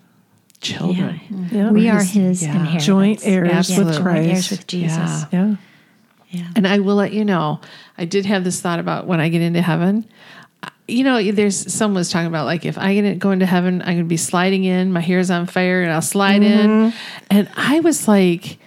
children. 0.60 1.20
Yeah. 1.50 1.70
We 1.70 1.88
are 1.88 1.98
his- 1.98 2.10
his 2.10 2.42
yeah. 2.42 2.78
Joint 2.78 3.20
heirs 3.24 3.50
Absolutely. 3.50 3.84
with 3.86 3.94
Joint 3.94 4.04
Christ. 4.04 4.28
heirs 4.30 4.50
with 4.50 4.66
Jesus. 4.66 5.24
Yeah. 5.32 5.54
Yeah. 6.30 6.48
And 6.54 6.66
I 6.66 6.78
will 6.78 6.94
let 6.94 7.12
you 7.12 7.24
know, 7.24 7.60
I 7.98 8.04
did 8.04 8.24
have 8.26 8.44
this 8.44 8.60
thought 8.60 8.78
about 8.78 9.06
when 9.06 9.20
I 9.20 9.28
get 9.28 9.42
into 9.42 9.60
heaven. 9.60 10.08
You 10.86 11.04
know, 11.04 11.30
there's 11.32 11.72
someone 11.72 12.00
was 12.00 12.10
talking 12.10 12.26
about 12.26 12.46
like 12.46 12.64
if 12.64 12.78
I 12.78 12.94
get 12.94 13.18
go 13.18 13.30
into 13.30 13.46
heaven, 13.46 13.80
I'm 13.82 13.86
going 13.86 13.98
to 13.98 14.04
be 14.04 14.16
sliding 14.16 14.64
in, 14.64 14.92
my 14.92 15.00
hair's 15.00 15.30
on 15.30 15.46
fire, 15.46 15.82
and 15.82 15.92
I'll 15.92 16.02
slide 16.02 16.42
in. 16.42 16.70
Mm-hmm. 16.70 16.96
And 17.30 17.48
I 17.56 17.80
was 17.80 18.08
like, 18.08 18.58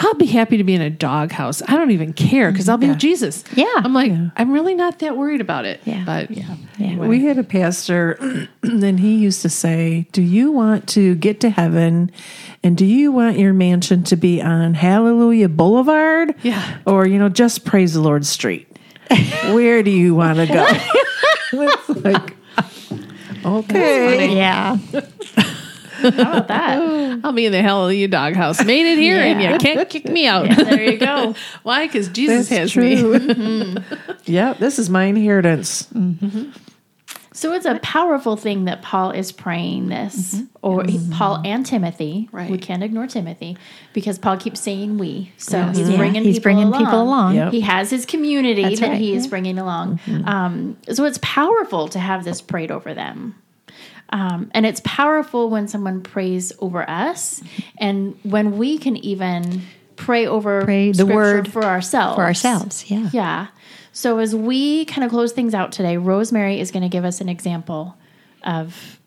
I'll 0.00 0.14
be 0.14 0.26
happy 0.26 0.56
to 0.58 0.64
be 0.64 0.74
in 0.74 0.80
a 0.80 0.90
doghouse. 0.90 1.60
I 1.66 1.72
don't 1.72 1.90
even 1.90 2.12
care 2.12 2.52
because 2.52 2.68
I'll 2.68 2.78
be 2.78 2.86
with 2.86 2.98
Jesus. 2.98 3.42
Yeah. 3.54 3.66
I'm 3.76 3.92
like, 3.92 4.12
I'm 4.36 4.52
really 4.52 4.76
not 4.76 5.00
that 5.00 5.16
worried 5.16 5.40
about 5.40 5.64
it. 5.64 5.80
Yeah. 5.84 6.04
But 6.06 6.30
Yeah. 6.30 6.54
We 6.78 7.24
had 7.24 7.36
a 7.36 7.42
pastor, 7.42 8.48
and 8.62 9.00
he 9.00 9.16
used 9.16 9.42
to 9.42 9.48
say, 9.48 10.06
Do 10.12 10.22
you 10.22 10.52
want 10.52 10.88
to 10.90 11.16
get 11.16 11.40
to 11.40 11.50
heaven? 11.50 12.12
And 12.62 12.76
do 12.76 12.86
you 12.86 13.10
want 13.10 13.38
your 13.38 13.52
mansion 13.52 14.04
to 14.04 14.14
be 14.14 14.40
on 14.40 14.74
Hallelujah 14.74 15.48
Boulevard? 15.48 16.32
Yeah. 16.42 16.78
Or, 16.86 17.04
you 17.04 17.18
know, 17.18 17.28
just 17.28 17.64
Praise 17.64 17.94
the 17.94 18.00
Lord 18.00 18.24
Street? 18.24 18.68
Where 19.52 19.82
do 19.82 19.90
you 19.90 20.14
want 20.14 20.38
to 20.38 20.46
go? 20.46 20.64
it's 21.52 21.88
like, 21.88 22.36
okay. 23.44 24.36
Yeah. 24.36 24.78
How 26.00 26.08
about 26.08 26.48
that? 26.48 27.20
I'll 27.24 27.32
be 27.32 27.46
in 27.46 27.52
the 27.52 27.62
hell 27.62 27.92
you 27.92 28.08
doghouse. 28.08 28.64
Made 28.64 28.86
it 28.86 28.98
here 28.98 29.18
and 29.20 29.42
you 29.42 29.58
can't 29.58 29.88
kick 29.88 30.04
me 30.06 30.26
out. 30.26 30.48
there 30.48 30.82
you 30.82 30.98
go. 30.98 31.34
Why? 31.62 31.86
Because 31.86 32.08
Jesus 32.08 32.48
That's 32.48 32.74
has 32.74 32.76
me. 32.76 33.00
true. 33.00 33.18
Mm-hmm. 33.28 34.12
yep, 34.32 34.58
this 34.58 34.78
is 34.78 34.88
my 34.90 35.04
inheritance. 35.04 35.84
Mm-hmm. 35.94 36.50
So 37.32 37.52
it's 37.52 37.66
a 37.66 37.78
powerful 37.80 38.36
thing 38.36 38.64
that 38.64 38.82
Paul 38.82 39.12
is 39.12 39.30
praying 39.30 39.88
this, 39.88 40.34
mm-hmm. 40.34 40.44
or 40.60 40.82
he- 40.84 41.00
Paul 41.12 41.40
and 41.44 41.64
Timothy. 41.64 42.28
Right. 42.32 42.50
We 42.50 42.58
can't 42.58 42.82
ignore 42.82 43.06
Timothy 43.06 43.56
because 43.92 44.18
Paul 44.18 44.38
keeps 44.38 44.60
saying 44.60 44.98
we. 44.98 45.30
So 45.36 45.58
Yes. 45.58 45.76
he's 45.76 45.90
Yeah, 45.90 45.96
bringing 45.98 46.24
he's 46.24 46.36
people 46.36 46.42
bringing 46.42 46.66
along. 46.68 46.84
people 46.84 47.00
along. 47.02 47.34
Yep. 47.36 47.52
He 47.52 47.60
has 47.60 47.90
his 47.90 48.06
community 48.06 48.62
That's 48.64 48.80
that 48.80 48.88
right, 48.90 49.00
he 49.00 49.14
is 49.14 49.24
yeah. 49.26 49.30
bringing 49.30 49.58
along. 49.58 50.00
Um, 50.24 50.76
so 50.90 51.04
it's 51.04 51.18
powerful 51.22 51.86
to 51.88 51.98
have 52.00 52.24
this 52.24 52.40
prayed 52.40 52.72
over 52.72 52.92
them. 52.92 53.36
Um, 54.10 54.50
and 54.54 54.64
it's 54.64 54.80
powerful 54.84 55.50
when 55.50 55.68
someone 55.68 56.02
prays 56.02 56.52
over 56.60 56.88
us 56.88 57.42
and 57.78 58.18
when 58.22 58.56
we 58.56 58.78
can 58.78 58.96
even 58.96 59.62
pray 59.96 60.26
over 60.26 60.64
Pray 60.64 60.92
the 60.92 61.04
word 61.04 61.52
for 61.52 61.64
ourselves. 61.64 62.16
For 62.16 62.22
ourselves. 62.22 62.90
Yeah. 62.90 63.10
Yeah. 63.12 63.46
So 63.92 64.18
as 64.18 64.34
we 64.34 64.84
kind 64.86 65.04
of 65.04 65.10
close 65.10 65.32
things 65.32 65.54
out 65.54 65.72
today, 65.72 65.96
Rosemary 65.96 66.60
is 66.60 66.70
going 66.70 66.84
to 66.84 66.88
give 66.88 67.04
us 67.04 67.20
an 67.20 67.28
example 67.28 67.96
of 68.44 69.00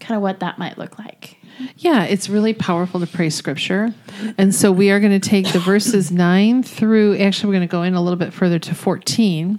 kind 0.00 0.16
of 0.16 0.22
what 0.22 0.40
that 0.40 0.58
might 0.58 0.78
look 0.78 0.98
like. 0.98 1.36
Yeah, 1.78 2.04
it's 2.04 2.28
really 2.28 2.52
powerful 2.52 3.00
to 3.00 3.06
pray 3.06 3.30
scripture. 3.30 3.94
And 4.36 4.54
so 4.54 4.70
we 4.70 4.90
are 4.90 5.00
going 5.00 5.18
to 5.18 5.28
take 5.28 5.52
the 5.52 5.58
verses 5.58 6.10
9 6.10 6.62
through, 6.62 7.16
actually, 7.16 7.48
we're 7.48 7.58
going 7.58 7.68
to 7.68 7.72
go 7.72 7.82
in 7.82 7.94
a 7.94 8.02
little 8.02 8.18
bit 8.18 8.32
further 8.32 8.58
to 8.58 8.74
14. 8.74 9.58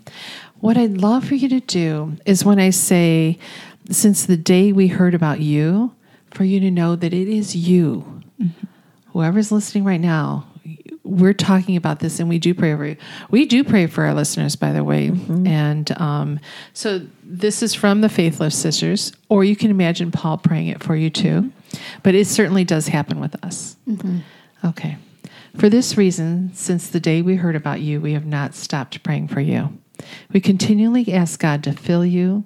What 0.59 0.77
I'd 0.77 0.97
love 1.01 1.27
for 1.27 1.35
you 1.35 1.49
to 1.49 1.59
do 1.59 2.17
is 2.25 2.45
when 2.45 2.59
I 2.59 2.69
say, 2.69 3.39
since 3.89 4.25
the 4.25 4.37
day 4.37 4.71
we 4.71 4.87
heard 4.87 5.13
about 5.13 5.39
you, 5.39 5.93
for 6.31 6.43
you 6.43 6.59
to 6.59 6.71
know 6.71 6.95
that 6.95 7.13
it 7.13 7.27
is 7.27 7.55
you. 7.55 8.21
Mm-hmm. 8.41 8.65
Whoever's 9.11 9.51
listening 9.51 9.83
right 9.83 10.01
now, 10.01 10.45
we're 11.03 11.33
talking 11.33 11.77
about 11.77 11.99
this 11.99 12.19
and 12.19 12.27
we 12.27 12.37
do 12.37 12.53
pray 12.53 12.73
over 12.73 12.85
you. 12.85 12.97
We 13.31 13.45
do 13.45 13.63
pray 13.63 13.87
for 13.87 14.03
our 14.03 14.13
listeners, 14.13 14.55
by 14.55 14.73
the 14.73 14.83
way. 14.83 15.09
Mm-hmm. 15.09 15.47
And 15.47 15.91
um, 15.99 16.39
so 16.73 17.01
this 17.23 17.63
is 17.63 17.73
from 17.73 18.01
the 18.01 18.09
Faith 18.09 18.39
Lift 18.39 18.55
Sisters, 18.55 19.13
or 19.29 19.43
you 19.43 19.55
can 19.55 19.71
imagine 19.71 20.11
Paul 20.11 20.37
praying 20.37 20.67
it 20.67 20.83
for 20.83 20.95
you 20.95 21.09
too. 21.09 21.41
Mm-hmm. 21.41 21.99
But 22.03 22.15
it 22.15 22.27
certainly 22.27 22.63
does 22.63 22.87
happen 22.87 23.19
with 23.19 23.43
us. 23.43 23.75
Okay. 24.65 24.97
For 25.55 25.69
this 25.69 25.97
reason, 25.97 26.51
since 26.53 26.89
the 26.89 26.99
day 26.99 27.21
we 27.21 27.35
heard 27.35 27.55
about 27.55 27.81
you, 27.81 27.99
we 27.99 28.13
have 28.13 28.25
not 28.25 28.53
stopped 28.53 29.01
praying 29.03 29.29
for 29.29 29.39
you. 29.39 29.77
We 30.31 30.39
continually 30.39 31.11
ask 31.11 31.39
God 31.39 31.63
to 31.63 31.73
fill 31.73 32.05
you 32.05 32.45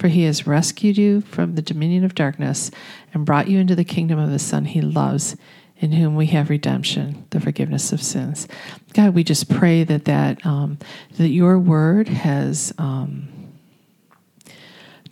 For 0.00 0.08
he 0.08 0.22
has 0.22 0.46
rescued 0.46 0.96
you 0.96 1.20
from 1.20 1.56
the 1.56 1.62
dominion 1.62 2.04
of 2.04 2.14
darkness 2.14 2.70
and 3.12 3.26
brought 3.26 3.48
you 3.48 3.58
into 3.58 3.76
the 3.76 3.84
kingdom 3.84 4.18
of 4.18 4.30
the 4.30 4.38
Son 4.38 4.64
he 4.64 4.80
loves, 4.80 5.36
in 5.76 5.92
whom 5.92 6.16
we 6.16 6.26
have 6.26 6.48
redemption, 6.48 7.26
the 7.30 7.38
forgiveness 7.40 7.92
of 7.92 8.02
sins. 8.02 8.48
God, 8.94 9.14
we 9.14 9.22
just 9.22 9.50
pray 9.50 9.84
that 9.84 10.06
that 10.06 10.44
um, 10.46 10.78
that 11.18 11.28
your 11.28 11.58
word 11.58 12.08
has 12.08 12.72
um, 12.78 13.28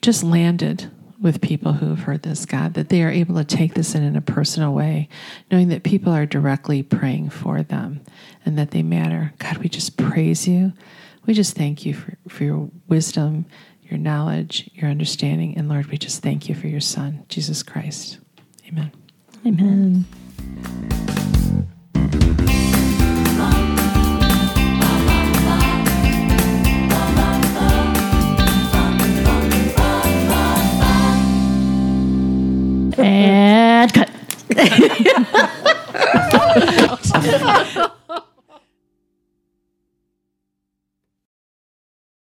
just 0.00 0.24
landed 0.24 0.90
with 1.20 1.42
people 1.42 1.74
who 1.74 1.90
have 1.90 2.00
heard 2.00 2.22
this, 2.22 2.46
God, 2.46 2.72
that 2.74 2.88
they 2.88 3.02
are 3.02 3.10
able 3.10 3.34
to 3.34 3.44
take 3.44 3.74
this 3.74 3.94
in 3.94 4.02
in 4.02 4.16
a 4.16 4.22
personal 4.22 4.72
way, 4.72 5.10
knowing 5.50 5.68
that 5.68 5.82
people 5.82 6.14
are 6.14 6.26
directly 6.26 6.82
praying 6.82 7.28
for 7.28 7.62
them 7.62 8.00
and 8.46 8.58
that 8.58 8.70
they 8.70 8.82
matter. 8.82 9.34
God, 9.38 9.58
we 9.58 9.68
just 9.68 9.98
praise 9.98 10.48
you. 10.48 10.72
We 11.26 11.34
just 11.34 11.56
thank 11.56 11.84
you 11.84 11.92
for, 11.92 12.16
for 12.26 12.44
your 12.44 12.70
wisdom, 12.88 13.44
your 13.90 13.98
knowledge, 13.98 14.70
your 14.74 14.90
understanding. 14.90 15.56
And 15.56 15.68
Lord, 15.68 15.86
we 15.86 15.98
just 15.98 16.22
thank 16.22 16.48
you 16.48 16.54
for 16.54 16.66
your 16.66 16.80
Son, 16.80 17.24
Jesus 17.28 17.62
Christ. 17.62 18.18
Amen. 18.66 18.92
Amen. 19.46 20.04
And 33.00 33.94
cut. 33.94 34.10